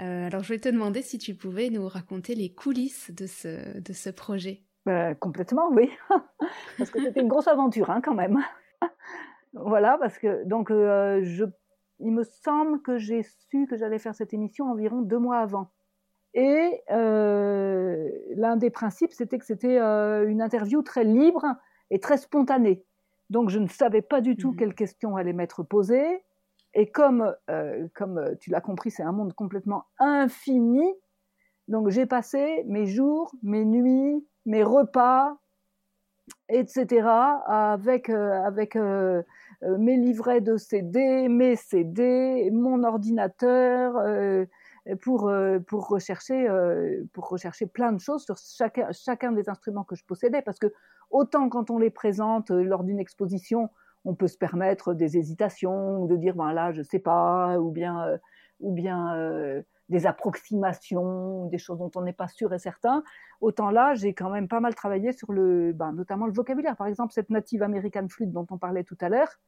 [0.00, 3.78] Euh, alors je voulais te demander si tu pouvais nous raconter les coulisses de ce,
[3.78, 4.62] de ce projet.
[4.86, 5.90] Bah, complètement, oui.
[6.78, 8.38] parce que c'était une grosse aventure hein, quand même.
[9.52, 11.44] voilà, parce que donc euh, je,
[12.00, 15.70] il me semble que j'ai su que j'allais faire cette émission environ deux mois avant.
[16.34, 21.44] Et euh, l'un des principes, c'était que c'était une interview très libre
[21.90, 22.84] et très spontanée.
[23.30, 24.56] Donc je ne savais pas du tout mmh.
[24.56, 26.22] quelles questions allaient m'être posées.
[26.74, 30.84] Et comme, euh, comme euh, tu l'as compris, c'est un monde complètement infini.
[31.66, 35.36] Donc j'ai passé mes jours, mes nuits, mes repas,
[36.48, 37.06] etc.
[37.46, 38.78] avec, euh, avec
[39.62, 43.94] mes livrets de CD, mes CD, mon ordinateur,
[45.00, 45.32] pour,
[45.66, 46.48] pour, rechercher,
[47.12, 50.42] pour rechercher plein de choses sur chacun, chacun des instruments que je possédais.
[50.42, 50.72] Parce que
[51.10, 53.70] autant quand on les présente lors d'une exposition,
[54.04, 58.06] on peut se permettre des hésitations, de dire ben là je sais pas, ou bien
[58.06, 58.18] euh,
[58.60, 63.02] ou bien euh, des approximations, des choses dont on n'est pas sûr et certain.
[63.40, 66.76] Autant là, j'ai quand même pas mal travaillé sur le, ben, notamment le vocabulaire.
[66.76, 69.40] Par exemple, cette Native American Flute dont on parlait tout à l'heure,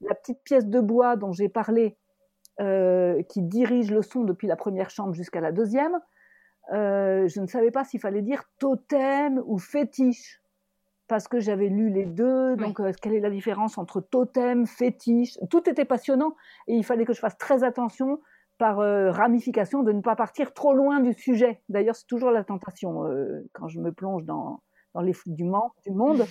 [0.00, 1.96] la petite pièce de bois dont j'ai parlé,
[2.60, 5.98] euh, qui dirige le son depuis la première chambre jusqu'à la deuxième.
[6.70, 10.42] je ne savais pas s'il fallait dire totem ou fétiche
[11.08, 12.54] parce que j'avais lu les deux.
[12.56, 15.38] Donc, euh, quelle est la différence entre totem, fétiche?
[15.50, 16.36] Tout était passionnant
[16.68, 18.20] et il fallait que je fasse très attention
[18.58, 21.62] par euh, ramification de ne pas partir trop loin du sujet.
[21.68, 24.60] D'ailleurs, c'est toujours la tentation euh, quand je me plonge dans,
[24.94, 26.24] dans les flux du, du monde.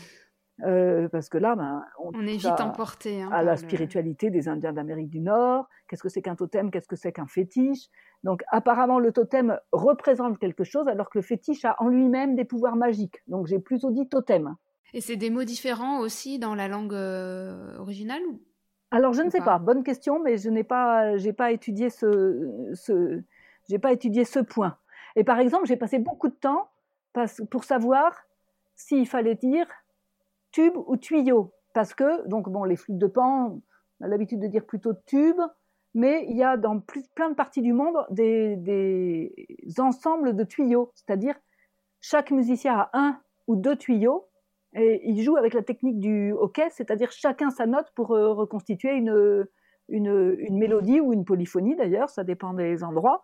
[1.12, 5.10] parce que là, ben, on, est vite emporté hein, à la spiritualité des Indiens d'Amérique
[5.10, 5.68] du Nord.
[5.88, 6.70] Qu'est-ce que c'est qu'un totem?
[6.70, 7.88] Qu'est-ce que c'est qu'un fétiche?
[8.24, 12.46] Donc, apparemment, le totem représente quelque chose, alors que le fétiche a en lui-même des
[12.46, 13.22] pouvoirs magiques.
[13.28, 14.56] Donc, j'ai plutôt dit totem.
[14.94, 18.22] Et c'est des mots différents aussi dans la langue euh, originale
[18.92, 19.60] Alors je ne sais pas?
[19.60, 23.22] bonne question, mais je n'ai pas, j'ai pas étudié ce, ce
[23.70, 24.78] j'ai pas étudié ce point.
[25.16, 26.70] Et par exemple, j'ai passé beaucoup de temps
[27.50, 28.14] pour savoir
[28.76, 29.68] s'il fallait dire
[30.52, 33.60] tube ou tuyau, parce que donc bon, les flûtes de pan,
[34.00, 35.40] on a l'habitude de dire plutôt tube,
[35.94, 39.34] mais il y a dans plus, plein de parties du monde des, des
[39.80, 41.36] ensembles de tuyaux, c'est-à-dire
[42.00, 44.28] chaque musicien a un ou deux tuyaux
[44.74, 48.94] et il joue avec la technique du hockey, c'est-à-dire chacun sa note pour euh, reconstituer
[48.94, 49.48] une,
[49.90, 53.22] une, une, mélodie ou une polyphonie d'ailleurs, ça dépend des endroits.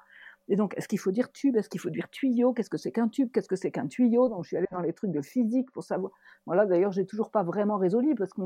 [0.50, 1.56] Et donc, est-ce qu'il faut dire tube?
[1.56, 2.54] Est-ce qu'il faut dire tuyau?
[2.54, 3.30] Qu'est-ce que c'est qu'un tube?
[3.32, 4.28] Qu'est-ce que c'est qu'un tuyau?
[4.28, 6.12] Donc, je suis allée dans les trucs de physique pour savoir.
[6.46, 8.42] Voilà, d'ailleurs, j'ai toujours pas vraiment résolu parce que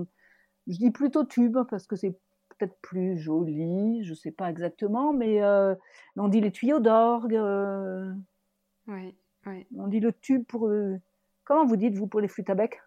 [0.68, 2.16] je dis plutôt tube parce que c'est
[2.58, 5.76] peut-être plus joli, je sais pas exactement, mais euh,
[6.16, 7.36] on dit les tuyaux d'orgue.
[7.36, 8.14] Euh,
[8.88, 9.68] ouais, ouais.
[9.76, 10.70] On dit le tube pour
[11.48, 12.82] Comment vous dites, vous, pour les flûtes à bec?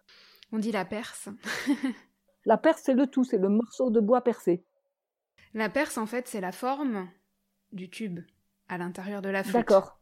[0.51, 1.29] On dit la perce.
[2.45, 4.63] la perce, c'est le tout, c'est le morceau de bois percé.
[5.55, 7.09] La perce, en fait, c'est la forme
[7.71, 8.19] du tube
[8.69, 9.55] à l'intérieur de la flûte.
[9.55, 9.97] D'accord.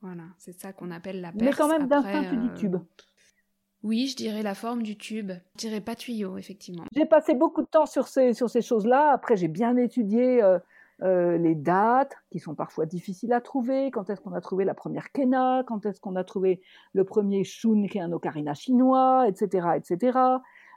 [0.00, 1.44] Voilà, c'est ça qu'on appelle la perce.
[1.44, 2.76] Mais quand même, d'instinct, tu dis tube.
[3.82, 5.32] Oui, je dirais la forme du tube.
[5.56, 6.84] Je dirais pas tuyau, effectivement.
[6.92, 9.12] J'ai passé beaucoup de temps sur ces, sur ces choses-là.
[9.12, 10.58] Après, j'ai bien étudié euh,
[11.02, 14.74] euh, les dates, qui sont parfois difficiles à trouver, quand est-ce qu'on a trouvé la
[14.74, 16.62] première kena, quand est-ce qu'on a trouvé
[16.94, 20.18] le premier shun, qui est un ocarina chinois, etc., etc.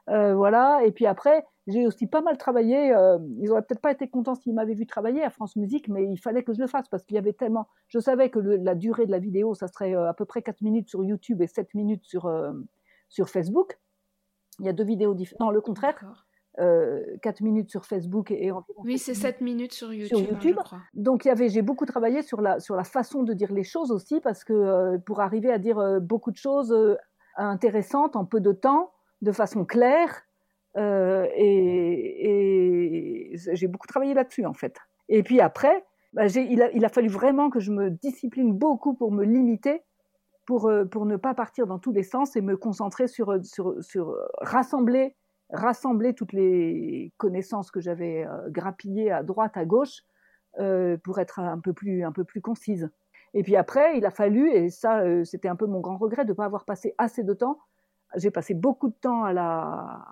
[0.09, 0.81] Euh, voilà.
[0.85, 2.93] Et puis après, j'ai aussi pas mal travaillé.
[2.93, 6.05] Euh, ils auraient peut-être pas été contents s'ils m'avaient vu travailler à France Musique, mais
[6.05, 7.67] il fallait que je le fasse parce qu'il y avait tellement.
[7.87, 10.89] Je savais que la durée de la vidéo, ça serait à peu près 4 minutes
[10.89, 12.29] sur YouTube et 7 minutes sur
[13.07, 13.79] sur Facebook.
[14.59, 15.39] Il y a deux vidéos différentes.
[15.39, 16.27] Non, le contraire.
[16.59, 18.81] 4 euh, minutes sur Facebook et environ.
[18.83, 20.17] Oui, c'est 7 minutes sur YouTube.
[20.17, 20.57] Sur YouTube.
[20.93, 23.63] Donc, il y avait, j'ai beaucoup travaillé sur la, sur la façon de dire les
[23.63, 26.75] choses aussi, parce que euh, pour arriver à dire euh, beaucoup de choses
[27.37, 28.91] intéressantes en peu de temps,
[29.21, 30.23] de façon claire,
[30.75, 31.33] et,
[33.33, 34.77] et j'ai beaucoup travaillé là-dessus, en fait.
[35.09, 38.93] Et puis après, bah, il, a, il, a, fallu vraiment que je me discipline beaucoup
[38.93, 39.81] pour me limiter,
[40.45, 44.15] pour, pour ne pas partir dans tous les sens et me concentrer sur, sur, sur
[44.39, 45.15] rassembler
[45.51, 50.03] rassembler toutes les connaissances que j'avais euh, grappillées à droite, à gauche,
[50.59, 52.89] euh, pour être un peu plus un peu plus concise.
[53.33, 56.25] Et puis après, il a fallu, et ça euh, c'était un peu mon grand regret
[56.25, 57.59] de ne pas avoir passé assez de temps
[58.15, 60.03] j'ai passé beaucoup de temps à la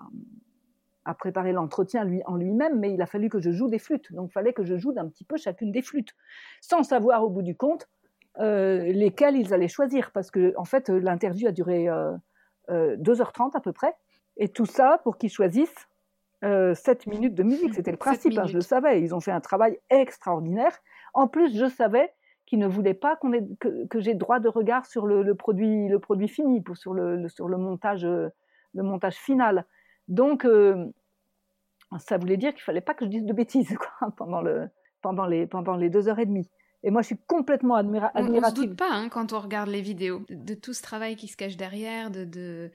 [1.04, 4.12] à préparer l'entretien en lui-même, mais il a fallu que je joue des flûtes.
[4.12, 6.14] Donc, il fallait que je joue d'un petit peu chacune des flûtes,
[6.60, 7.88] sans savoir au bout du compte
[8.38, 11.88] lesquelles ils allaient choisir, parce que en fait, l'interview a duré
[12.70, 13.94] euh, 2h30 euh, à peu près,
[14.38, 15.88] et tout ça pour qu'ils choisissent
[16.42, 16.74] 7 euh,
[17.06, 17.74] minutes de musique.
[17.74, 19.02] C'était le principe, hein, je le savais.
[19.02, 20.76] Ils ont fait un travail extraordinaire.
[21.14, 22.12] En plus, je savais
[22.46, 25.34] qu'ils ne voulaient pas qu'on ait, que, que j'ai droit de regard sur le, le,
[25.34, 28.32] produit, le produit fini, pour, sur, le, sur le, montage, le
[28.74, 29.66] montage final.
[30.06, 30.46] Donc,
[31.98, 34.68] ça voulait dire qu'il fallait pas que je dise de bêtises quoi, pendant, le,
[35.02, 36.48] pendant, les, pendant les deux heures et demie.
[36.84, 38.44] Et moi, je suis complètement admira admirative.
[38.44, 41.16] On ne se doute pas hein, quand on regarde les vidéos de, tout ce travail
[41.16, 42.70] qui se cache derrière, de, de,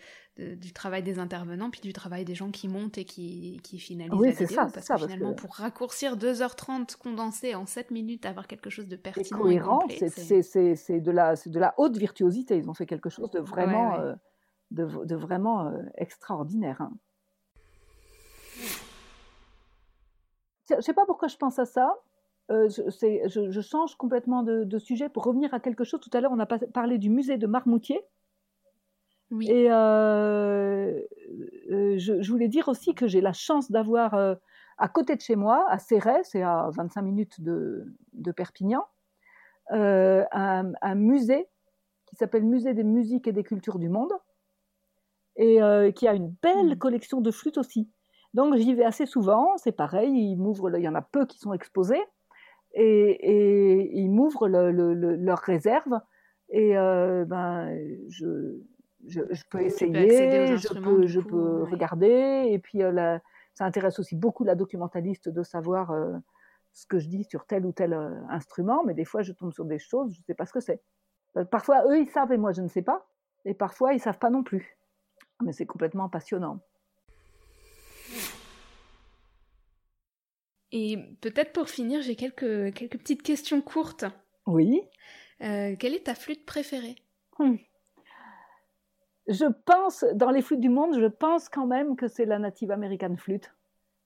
[0.55, 4.19] du travail des intervenants, puis du travail des gens qui montent et qui, qui finalisent
[4.19, 4.47] oui, la vidéo.
[4.47, 8.87] Ça, parce ça, que finalement, pour raccourcir 2h30 condensé en 7 minutes, avoir quelque chose
[8.87, 12.57] de pertinent et cohérent, c'est de, la, de la haute virtuosité.
[12.57, 14.05] Ils ont fait quelque chose de vraiment, ouais, ouais.
[14.05, 14.15] Euh,
[14.71, 16.81] de, de, vraiment euh, extraordinaire.
[16.81, 16.91] Hein.
[20.69, 21.93] Je ne sais pas pourquoi je pense à ça.
[22.51, 22.81] Euh, je,
[23.27, 26.01] je, je, change complètement de, de, sujet pour revenir à quelque chose.
[26.01, 28.01] Tout à l'heure, on a parlé du musée de Marmoutier.
[29.31, 29.49] Oui.
[29.49, 30.99] Et euh,
[31.71, 34.35] euh, je, je, voulais dire aussi que j'ai la chance d'avoir euh,
[34.77, 38.85] à côté de chez moi, à Céret, c'est à 25 minutes de, de Perpignan,
[39.71, 40.25] un,
[40.81, 41.47] un, musée
[42.05, 44.11] qui s'appelle Musée des musiques et des cultures du monde
[45.35, 45.59] et
[45.95, 46.77] qui a une belle mmh.
[46.77, 47.89] collection de flûtes aussi.
[48.35, 51.39] Donc j'y vais assez souvent, c'est pareil, ils m'ouvrent, il y en a peu qui
[51.39, 52.01] sont exposés,
[52.73, 55.99] et, et ils m'ouvrent le, le, le, leurs réserves,
[56.49, 57.77] et euh, ben,
[58.09, 58.59] je,
[59.07, 61.71] je, je, peux essayer, je peux, je peux ouais.
[61.71, 63.21] regarder, et puis euh, la,
[63.53, 66.17] ça intéresse aussi beaucoup la documentaliste de savoir euh,
[66.73, 67.93] ce que je dis sur tel ou tel
[68.29, 70.59] instrument, mais des fois je tombe sur des choses, je ne sais pas ce que
[70.59, 70.81] c'est.
[71.51, 73.05] Parfois eux ils savent et moi je ne sais pas,
[73.45, 74.77] et parfois ils savent pas non plus.
[75.43, 76.59] Mais c'est complètement passionnant.
[80.75, 84.05] Et peut-être pour finir, j'ai quelques, quelques petites questions courtes.
[84.47, 84.81] Oui.
[85.41, 86.95] Euh, quelle est ta flûte préférée?
[87.37, 87.57] Hmm.
[89.27, 92.71] Je pense, dans les flûtes du monde, je pense quand même que c'est la Native
[92.71, 93.53] American Flute.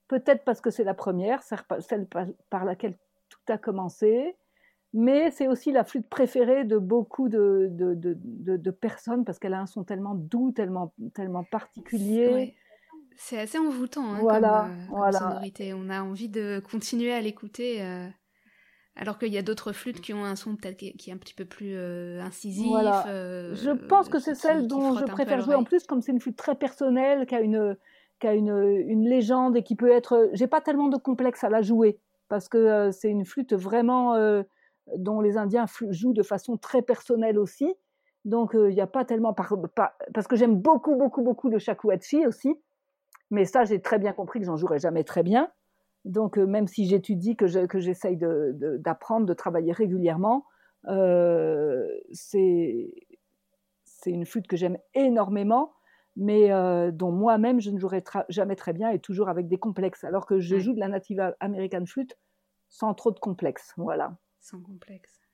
[0.08, 2.06] Peut-être parce que c'est la première, celle
[2.50, 2.98] par laquelle
[3.30, 4.36] tout a commencé,
[4.92, 9.54] mais c'est aussi la flûte préférée de beaucoup de, de, de, de personnes parce qu'elle
[9.54, 12.28] a un son tellement doux, tellement, tellement particulier.
[12.28, 12.54] Ouais.
[13.20, 15.18] C'est assez envoûtant hein, voilà, comme, euh, voilà.
[15.18, 15.74] comme, sonorité.
[15.74, 17.82] On a envie de continuer à l'écouter.
[17.82, 18.06] Euh,
[18.94, 21.18] alors qu'il y a d'autres flûtes qui ont un son peut-être qui, qui, est un
[21.18, 22.68] petit peu plus euh, incisif.
[22.68, 23.02] Voilà.
[23.54, 26.36] Je pense que c'est celle dont je préfère jouer en plus, comme c'est une flûte
[26.36, 27.76] très personnelle, qui a une,
[28.20, 28.56] qui a une,
[28.86, 30.30] une légende et qui peut être.
[30.32, 31.98] J'ai pas tellement de complexe à la jouer
[32.28, 34.16] parce que c'est une flûte vraiment
[34.96, 37.74] dont les Indiens jouent de façon très personnelle aussi.
[38.24, 41.58] Donc il n'y a pas tellement par, par, parce que j'aime beaucoup beaucoup beaucoup le
[41.58, 42.56] shakuhachi aussi.
[43.30, 45.50] Mais ça, j'ai très bien compris que j'en jouerai jamais très bien.
[46.04, 50.46] Donc, euh, même si j'étudie, que j'essaye je, d'apprendre, de, travailler régulièrement,
[50.86, 52.90] euh, c'est
[54.06, 55.74] une flûte que j'aime énormément,
[56.16, 60.04] mais euh, dont moi-même je ne jouerai jamais très bien et toujours avec des complexes.
[60.04, 62.16] Alors que je joue de la Native American Flute
[62.68, 63.74] sans trop de complexes.
[63.76, 64.16] Voilà.
[64.40, 65.27] Sans complexe.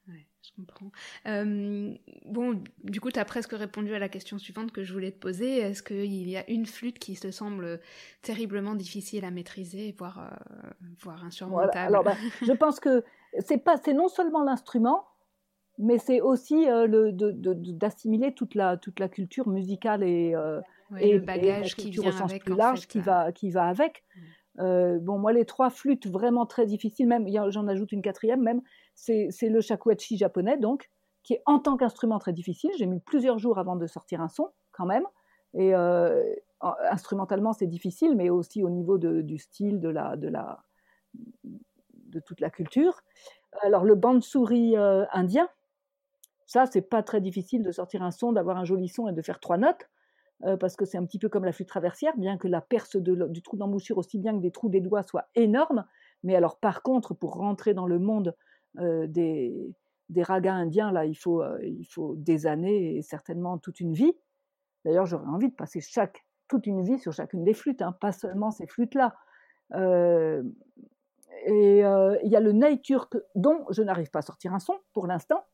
[0.45, 0.90] Je comprends.
[1.26, 1.95] Euh,
[2.26, 5.18] bon, du coup, tu as presque répondu à la question suivante que je voulais te
[5.18, 5.59] poser.
[5.59, 7.80] Est-ce qu'il y a une flûte qui te semble
[8.20, 10.68] terriblement difficile à maîtriser, voire, euh,
[11.01, 11.86] voire insurmontable voilà.
[11.86, 13.05] Alors, bah, je pense que
[13.38, 15.07] c'est pas, c'est non seulement l'instrument,
[15.78, 20.34] mais c'est aussi euh, le, d'assimiler toute la, toute la culture musicale et,
[20.90, 24.05] le bagage et qui vient avec, plus large fait, qui, va, qui va avec.
[24.59, 28.61] Bon, moi, les trois flûtes vraiment très difficiles, même j'en ajoute une quatrième, même,
[28.95, 30.90] c'est le shakuhachi japonais, donc,
[31.22, 32.70] qui est en tant qu'instrument très difficile.
[32.78, 35.07] J'ai mis plusieurs jours avant de sortir un son, quand même.
[35.55, 36.22] Et euh,
[36.90, 40.62] instrumentalement, c'est difficile, mais aussi au niveau de, du style, de la, de la,
[41.92, 43.03] de toute la culture.
[43.62, 45.49] Alors, le bansuri euh, indien,
[46.47, 49.22] ça, c'est pas très difficile de sortir un son, d'avoir un joli son et de
[49.22, 49.88] faire trois notes
[50.45, 52.97] euh, parce que c'est un petit peu comme la flûte traversière, bien que la perce
[52.97, 55.86] de, du trou d'embouchure, aussi bien que des trous des doigts, soit énorme.
[56.22, 58.34] Mais alors, par contre, pour rentrer dans le monde
[58.77, 59.75] des,
[60.09, 63.95] des ragas indiens, là, il faut, euh, il faut des années et certainement toute une
[63.95, 64.14] vie.
[64.85, 68.12] D'ailleurs, j'aurais envie de passer chaque, toute une vie sur chacune des flûtes, hein, pas
[68.12, 69.14] seulement ces flûtes-là.
[69.75, 70.43] Euh,
[71.47, 74.79] et il y a le ney turc dont je n'arrive pas à sortir un son
[74.93, 75.45] pour l'instant,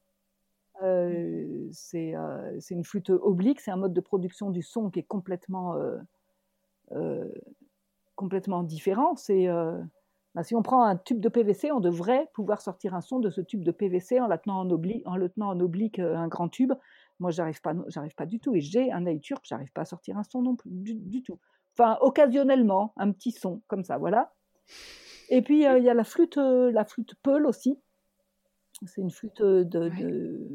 [0.83, 5.05] euh, c'est euh, une flûte oblique, c'est un mode de production du son qui est
[5.05, 5.77] complètement,
[6.93, 7.29] euh,
[8.17, 9.15] complètement différent.
[9.17, 9.49] C'est
[10.43, 13.41] si on prend un tube de PVC, on devrait pouvoir sortir un son de ce
[13.41, 16.49] tube de PVC en, la tenant en, oblique, en le tenant en oblique un grand
[16.49, 16.73] tube.
[17.19, 18.55] Moi, j'arrive pas, j'arrive pas du tout.
[18.55, 21.39] Et j'ai un œil turc, j'arrive pas à sortir un son non plus, du, tout.
[21.77, 24.33] Enfin, occasionnellement, un petit son comme ça, voilà.
[25.31, 27.79] Et puis il y a la flûte, la flûte Peul aussi.
[28.87, 29.91] C'est une flûte de,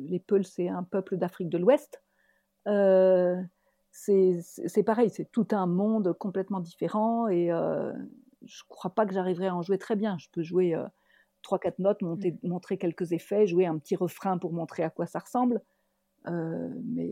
[0.09, 2.01] les Peuls, c'est un peuple d'Afrique de l'Ouest.
[3.91, 7.51] c'est pareil, c'est tout un monde complètement différent et
[8.45, 10.17] je ne crois pas que j'arriverai à en jouer très bien.
[10.19, 10.75] Je peux jouer
[11.45, 12.47] trois, quatre notes, monter, mmh.
[12.49, 15.61] montrer quelques effets, jouer un petit refrain pour montrer à quoi ça ressemble.
[16.27, 17.11] Euh, mais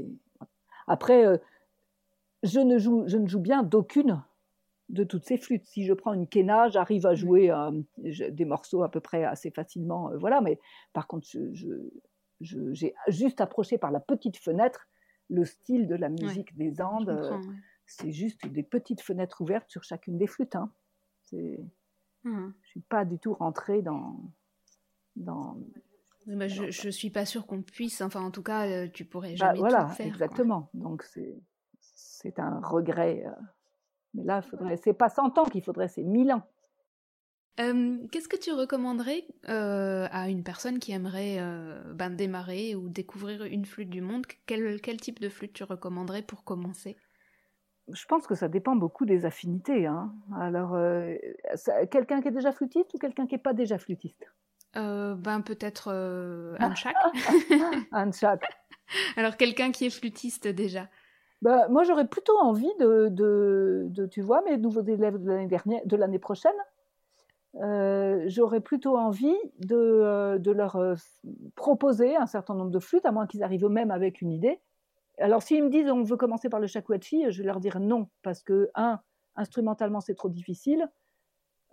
[0.88, 1.38] après, euh,
[2.42, 4.22] je, ne joue, je ne joue bien d'aucune
[4.90, 5.66] de toutes ces flûtes.
[5.66, 7.16] Si je prends une quena, j'arrive à mmh.
[7.16, 10.10] jouer euh, des morceaux à peu près assez facilement.
[10.18, 10.60] voilà, mais
[10.92, 11.28] par contre,
[12.42, 14.88] j'ai juste approché par la petite fenêtre
[15.30, 17.40] le style de la musique des Andes.
[17.86, 20.56] C'est juste des petites fenêtres ouvertes sur chacune des flûtes.
[20.56, 20.72] Hein.
[21.34, 21.60] C'est
[22.24, 22.50] Mmh.
[22.62, 24.20] Je suis pas du tout rentrée dans.
[25.16, 25.58] dans...
[26.26, 29.32] Bah, je, ne suis pas sûre qu'on puisse, enfin en tout cas, euh, tu pourrais
[29.32, 30.08] bah, jamais voilà, tout faire.
[30.08, 30.70] Exactement.
[30.74, 31.36] Donc c'est
[31.82, 33.24] c'est un regret.
[33.26, 33.32] Euh.
[34.14, 36.48] Mais là, faudrait, c'est pas 100 ans qu'il faudrait, c'est 1000 ans.
[37.58, 41.40] Qu'est-ce que tu recommanderais euh, à une personne qui aimerait
[41.94, 44.26] ben, démarrer ou découvrir une flûte du monde?
[44.46, 46.96] Quel, quel type de flûte tu recommanderais pour commencer?
[47.92, 49.86] Je pense que ça dépend beaucoup des affinités.
[49.86, 50.14] Hein.
[50.40, 51.16] Alors, euh,
[51.92, 54.26] quelqu'un qui est déjà flûtiste ou quelqu'un qui n'est pas déjà flûtiste?
[54.76, 56.96] Euh, Ben peut-être euh, un de chaque.
[57.92, 58.16] un de.
[59.18, 60.88] Alors quelqu'un qui est flûtiste déjà.
[61.42, 65.82] Ben, moi, j'aurais plutôt envie de, de, tu vois, mes nouveaux élèves de l'année dernière,
[65.86, 66.54] de l'année prochaine.
[68.30, 70.82] j'aurais plutôt envie de, de leur
[71.56, 74.62] proposer un certain nombre de flûtes, à moins qu'ils arrivent eux-mêmes avec une idée,
[75.24, 78.10] alors, s'ils me disent on veut commencer par le shakuhachi, je vais leur dire non,
[78.24, 79.00] parce que, un,
[79.38, 80.92] instrumentalement, c'est trop difficile.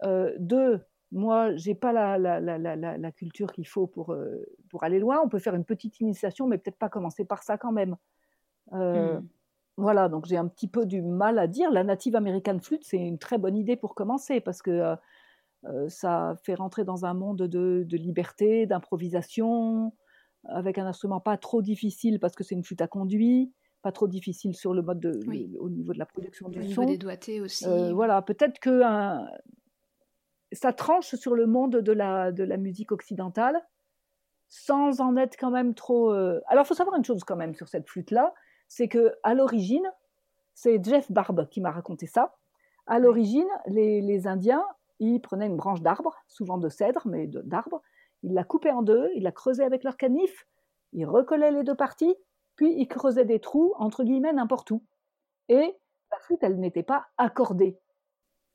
[0.05, 0.81] Euh, deux,
[1.11, 5.21] moi, j'ai pas la, la, la, la culture qu'il faut pour, euh, pour aller loin.
[5.25, 7.97] On peut faire une petite initiation, mais peut-être pas commencer par ça quand même.
[8.73, 9.29] Euh, hmm.
[9.77, 11.73] Voilà, donc j'ai un petit peu du mal à dire.
[11.73, 14.95] La Native American Flute, c'est une très bonne idée pour commencer, parce que
[15.89, 19.93] ça fait rentrer dans un monde de, de liberté, d'improvisation,
[20.45, 24.09] avec un instrument pas trop difficile parce que c'est une flûte à conduit, pas trop
[24.09, 25.21] difficile sur le mode de,
[25.59, 26.69] au niveau de la production du son.
[26.69, 27.67] Niveau des doigtés aussi.
[27.67, 28.83] Euh, voilà, peut-être que
[30.53, 33.63] ça tranche sur le monde de la, de la musique occidentale
[34.49, 36.13] sans en être quand même trop.
[36.13, 38.35] Euh, alors, il faut savoir une chose quand même sur cette flûte-là,
[38.67, 39.89] c'est que à l'origine,
[40.55, 42.35] c'est Jeff Barbe qui m'a raconté ça.
[42.87, 44.65] À l'origine, les, les Indiens,
[44.99, 47.81] ils prenaient une branche d'arbre, souvent de cèdre, mais d'arbre,
[48.23, 50.47] ils la coupaient en deux, ils la creusaient avec leur canif,
[50.93, 52.15] ils recollaient les deux parties,
[52.57, 54.85] puis ils creusaient des trous, entre guillemets, n'importe où.
[55.49, 55.79] Et
[56.11, 57.79] la flûte, elle n'était pas accordée,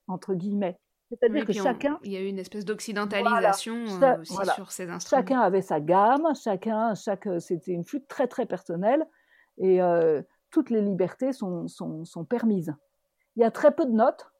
[0.07, 0.79] entre guillemets.
[1.09, 1.99] C'est-à-dire que chacun.
[2.03, 5.21] Il y a eu une espèce d'occidentalisation euh, aussi sur ces instruments.
[5.21, 9.05] Chacun avait sa gamme, chacun, chaque, c'était une flûte très très personnelle,
[9.57, 12.73] et euh, toutes les libertés sont, sont, sont, permises.
[13.35, 14.31] Il y a très peu de notes,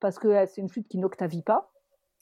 [0.00, 1.72] parce que c'est une flûte qui n'octavie pas.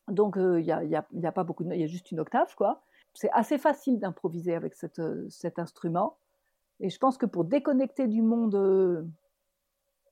[0.08, 2.82] Donc, il n'y a, y a, pas beaucoup il y a juste une octave, quoi.
[3.14, 5.00] C'est assez facile d'improviser avec cette,
[5.30, 6.16] cet instrument.
[6.80, 8.52] Et je pense que pour déconnecter du monde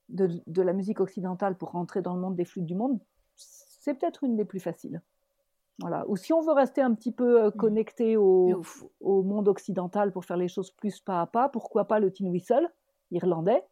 [0.09, 2.99] de, de, la musique occidentale pour rentrer dans le monde des flûtes du monde,
[3.35, 5.01] c'est peut-être une des plus faciles.
[5.79, 6.05] Voilà.
[6.07, 7.51] Ou si on veut rester un petit peu mmh.
[7.53, 8.61] connecté au,
[9.01, 12.25] au, monde occidental pour faire les choses plus pas à pas, pourquoi pas le tin
[12.25, 12.69] whistle
[13.11, 13.63] irlandais?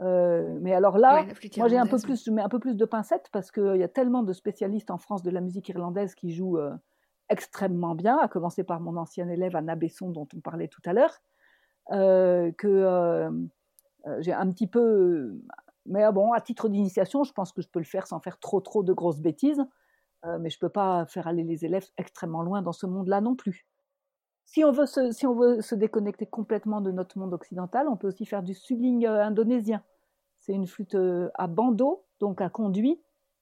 [0.00, 1.24] Euh, mais alors là,
[1.56, 3.82] moi j'ai un peu plus, je mets un peu plus de pincettes parce qu'il y
[3.82, 6.72] a tellement de spécialistes en France de la musique irlandaise qui jouent euh,
[7.28, 10.92] extrêmement bien, à commencer par mon ancien élève Anna Besson dont on parlait tout à
[10.92, 11.20] l'heure,
[11.92, 13.30] euh, que
[14.18, 15.40] j'ai un petit peu,
[15.86, 18.60] mais bon, à titre d'initiation, je pense que je peux le faire sans faire trop
[18.60, 19.62] trop de grosses bêtises,
[20.40, 23.66] mais je peux pas faire aller les élèves extrêmement loin dans ce monde-là non plus.
[24.44, 28.54] Si on, veut se, déconnecter complètement de notre monde occidental, on peut aussi faire du
[28.54, 29.82] suling euh, indonésien.
[30.40, 33.00] C'est une flûte euh, à bandeau, donc à conduit,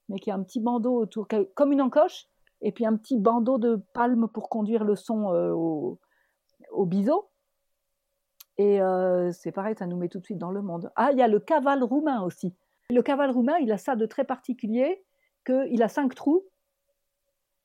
[0.09, 2.29] mais qui a un petit bandeau autour, comme une encoche,
[2.63, 5.99] et puis un petit bandeau de palme pour conduire le son euh, au,
[6.71, 7.29] au biseau.
[8.59, 8.79] Et
[9.33, 10.93] c'est pareil, ça nous met tout de suite dans le monde.
[10.95, 12.55] Ah, il y a le cavale roumain aussi.
[12.91, 15.03] Le cavale roumain, il a ça de très particulier,
[15.47, 16.45] qu'il a cinq trous,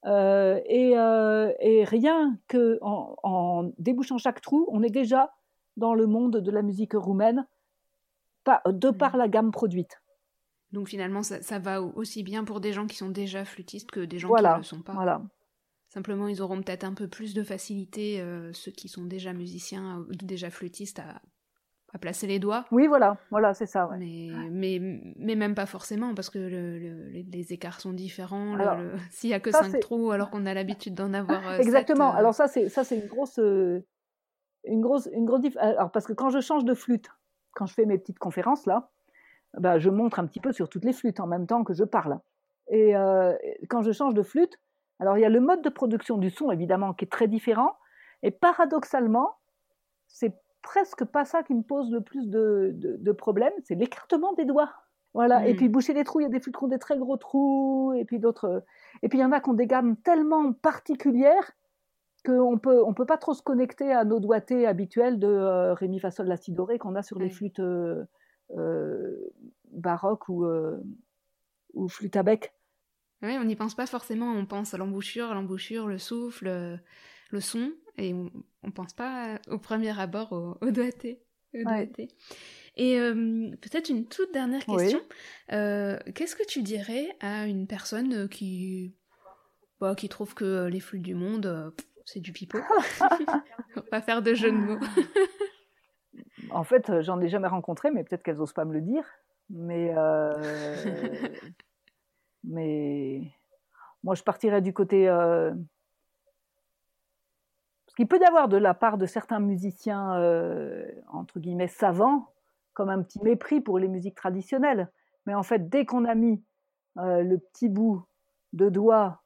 [0.05, 5.33] euh, euh, et, rien que en, débouchant chaque trou, on est déjà
[5.77, 7.45] dans le monde de la musique roumaine
[8.67, 8.97] de mmh.
[8.97, 10.01] par la gamme produite.
[10.71, 14.19] Donc finalement, ça, va aussi bien pour des gens qui sont déjà flûtistes que des
[14.19, 14.93] gens qui ne le sont pas.
[14.93, 15.21] Voilà.
[15.87, 19.99] Simplement, ils auront peut-être un peu plus de facilité, euh, ceux qui sont déjà musiciens,
[19.99, 21.21] ou déjà flûtistes, à
[21.95, 22.65] à placer les doigts.
[22.71, 23.89] Oui, voilà, voilà, c'est ça.
[23.97, 24.79] Mais, mais,
[25.17, 28.57] mais, même pas forcément, parce que les, écarts sont différents.
[29.11, 31.47] S'il y a que cinq trous, alors qu'on a l'habitude d'en avoir.
[31.47, 32.13] Euh, Exactement.
[32.13, 33.39] Euh, alors ça, c'est ça, c'est une grosse.
[33.39, 33.85] Euh,
[34.65, 37.07] une grosse, une grosse Alors, parce que quand je change de flûte,
[37.53, 38.89] quand je fais mes petites conférences, là,
[39.57, 41.85] bah, je montre un petit peu sur toutes les flûtes en même temps que je
[41.85, 42.19] parle.
[42.67, 43.33] Et euh,
[43.69, 44.59] quand je change de flûte,
[44.99, 47.77] alors il y a le mode de production du son, évidemment, qui est très différent.
[48.21, 49.37] Et paradoxalement,
[50.07, 50.33] c'est
[50.65, 54.73] presque pas ça qui me pose le plus de, de, problèmes, c'est l'écartement des doigts.
[55.13, 55.47] Voilà.
[55.47, 55.57] Et mmh.
[55.57, 57.93] puis boucher les trous, il y a des flûtes qui ont des très gros trous,
[57.93, 58.63] et puis d'autres.
[59.03, 61.51] Et puis il y en a qui ont des gammes tellement particulières
[62.25, 65.87] qu'on peut on peut pas trop se connecter à nos doigtés habituels de euh, ré
[65.87, 68.03] mi fa sol la si doré qu'on a sur les flûtes euh,
[68.57, 69.31] euh,
[69.71, 70.45] baroques ou
[71.75, 72.53] ou flûtes à bec.
[73.21, 74.31] Oui, on n'y pense pas forcément.
[74.31, 76.79] On pense à l'embouchure, l'embouchure, le souffle,
[77.35, 78.31] le son, et on,
[78.63, 81.21] ne pense pas au premier abord au, doigté.
[81.53, 84.99] Et peut-être une toute dernière question.
[85.49, 88.95] Qu'est-ce que tu dirais à une personne qui,
[89.79, 91.73] bah, qui trouve que les flûtes du monde,
[92.05, 92.59] c'est du pipeau?
[93.77, 94.79] On va faire de jeux de mots.
[96.51, 99.03] en fait, euh, j'en ai jamais rencontré, mais peut-être qu'elles n'osent pas me le dire.
[99.49, 100.31] Mais, euh,
[102.43, 103.21] mais
[104.03, 105.07] moi, je partirais du côté.
[107.95, 107.97] Euh...
[107.97, 112.29] Qu'il peut y avoir de la part de certains musiciens, euh, entre guillemets, savants,
[112.73, 114.91] comme un petit mépris pour les musiques traditionnelles.
[115.25, 116.43] Mais en fait, dès qu'on a mis
[116.97, 118.05] le petit bout
[118.53, 119.21] de doigt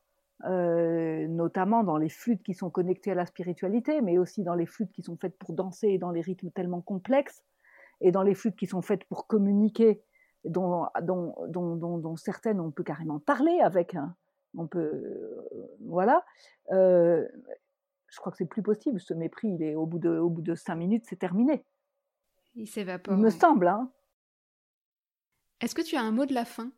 [0.46, 4.66] euh, notamment dans les flûtes qui sont connectées à la spiritualité, mais aussi dans les
[4.66, 7.44] flûtes qui sont faites pour danser et dans les rythmes tellement complexes,
[8.00, 10.02] et dans les flûtes qui sont faites pour communiquer,
[10.46, 14.16] dont, dont, dont, dont certaines on peut carrément parler avec, hein.
[14.58, 15.46] on peut, euh,
[15.86, 16.24] voilà.
[18.10, 18.99] Euh, je crois que c'est plus possible.
[18.99, 21.66] Ce mépris, il est au bout de, au bout de cinq minutes, c'est terminé.
[22.55, 23.14] Il s'évapore.
[23.14, 23.91] Il me semble, hein.
[25.62, 26.72] Est-ce que tu as un mot de la fin?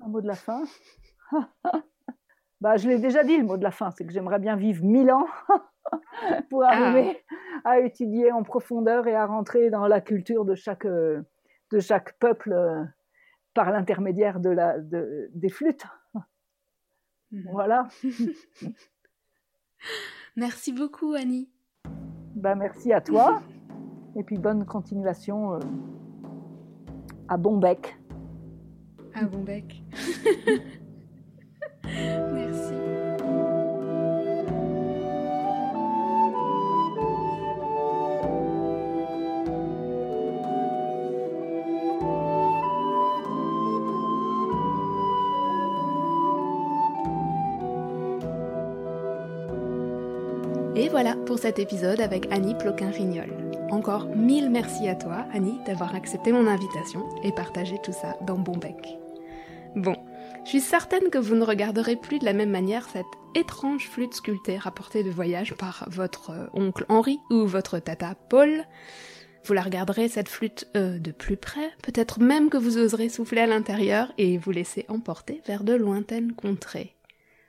[0.00, 0.64] Un mot de la fin?
[2.60, 4.82] Bah, je l'ai déjà dit, le mot de la fin, c'est que j'aimerais bien vivre
[4.82, 5.26] mille ans
[6.48, 6.68] pour ah.
[6.68, 7.22] arriver
[7.62, 12.52] à étudier en profondeur et à rentrer dans la culture de chaque, de chaque peuple
[12.52, 12.82] euh,
[13.52, 15.84] par l'intermédiaire de la, de, des flûtes.
[17.32, 17.50] Mhm.
[17.52, 17.88] Voilà.
[20.36, 21.48] merci beaucoup, Annie.
[22.34, 23.42] Bah, merci à toi.
[24.16, 25.58] et puis bonne continuation euh,
[27.28, 27.96] à Bonbec.
[29.14, 29.82] À Bonbec.
[50.76, 53.30] Et voilà pour cet épisode avec Annie Ploquin-Rignol.
[53.70, 58.38] Encore mille merci à toi, Annie, d'avoir accepté mon invitation et partagé tout ça dans
[58.38, 58.98] Bonbec.
[59.76, 59.94] Bon,
[60.44, 63.06] je suis certaine que vous ne regarderez plus de la même manière cette
[63.36, 68.64] étrange flûte sculptée rapportée de voyage par votre euh, oncle Henri ou votre tata Paul.
[69.44, 73.42] Vous la regarderez cette flûte euh, de plus près, peut-être même que vous oserez souffler
[73.42, 76.96] à l'intérieur et vous laisser emporter vers de lointaines contrées.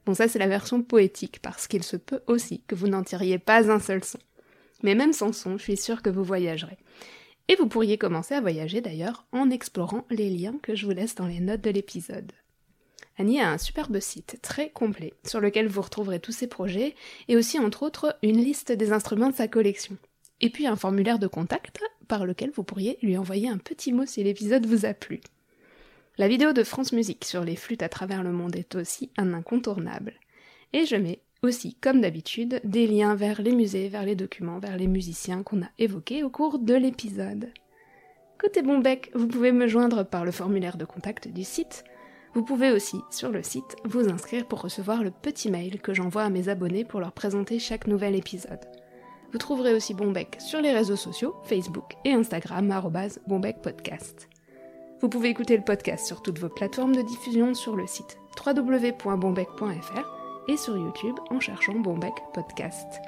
[0.06, 3.40] Bon ça c'est la version poétique parce qu'il se peut aussi que vous n'en tiriez
[3.40, 4.20] pas un seul son.
[4.84, 6.78] Mais même sans son, je suis sûre que vous voyagerez.
[7.48, 11.16] Et vous pourriez commencer à voyager d'ailleurs en explorant les liens que je vous laisse
[11.16, 12.32] dans les notes de l'épisode.
[13.18, 16.96] Annie a un superbe site très complet sur lequel vous retrouverez tous ses projets
[17.28, 19.98] et aussi entre autres une liste des instruments de sa collection.
[20.42, 24.06] Et puis un formulaire de contact par lequel vous pourriez lui envoyer un petit mot
[24.06, 25.22] si l'épisode vous a plu.
[26.18, 29.34] La vidéo de France Musique sur les flûtes à travers le monde est aussi un
[29.34, 30.14] incontournable.
[30.74, 34.78] Et je mets aussi, comme d'habitude, des liens vers les musées, vers les documents, vers
[34.78, 37.52] les musiciens qu'on a évoqués au cours de l'épisode.
[38.40, 41.84] Côté Bonbec, vous pouvez me joindre par le formulaire de contact du site
[42.36, 46.24] vous pouvez aussi, sur le site, vous inscrire pour recevoir le petit mail que j'envoie
[46.24, 48.60] à mes abonnés pour leur présenter chaque nouvel épisode.
[49.32, 52.68] Vous trouverez aussi Bombec sur les réseaux sociaux, Facebook et Instagram,
[53.26, 54.35] bombecpodcast.
[55.02, 60.16] Vous pouvez écouter le podcast sur toutes vos plateformes de diffusion sur le site www.bombec.fr
[60.48, 63.02] et sur YouTube en cherchant Bombec Podcast.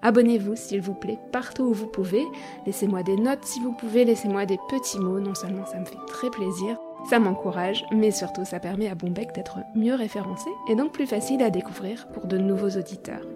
[0.00, 2.24] Abonnez-vous s'il vous plaît partout où vous pouvez,
[2.66, 5.98] laissez-moi des notes si vous pouvez, laissez-moi des petits mots, non seulement ça me fait
[6.06, 6.78] très plaisir,
[7.10, 11.42] ça m'encourage, mais surtout ça permet à Bombec d'être mieux référencé et donc plus facile
[11.42, 13.26] à découvrir pour de nouveaux auditeurs.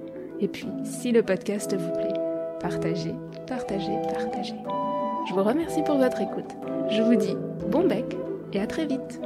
[0.41, 2.15] Et puis, si le podcast vous plaît,
[2.61, 3.15] partagez,
[3.47, 4.55] partagez, partagez.
[5.29, 6.57] Je vous remercie pour votre écoute.
[6.91, 7.37] Je vous dis
[7.69, 8.17] bon bec
[8.53, 9.21] et à très vite.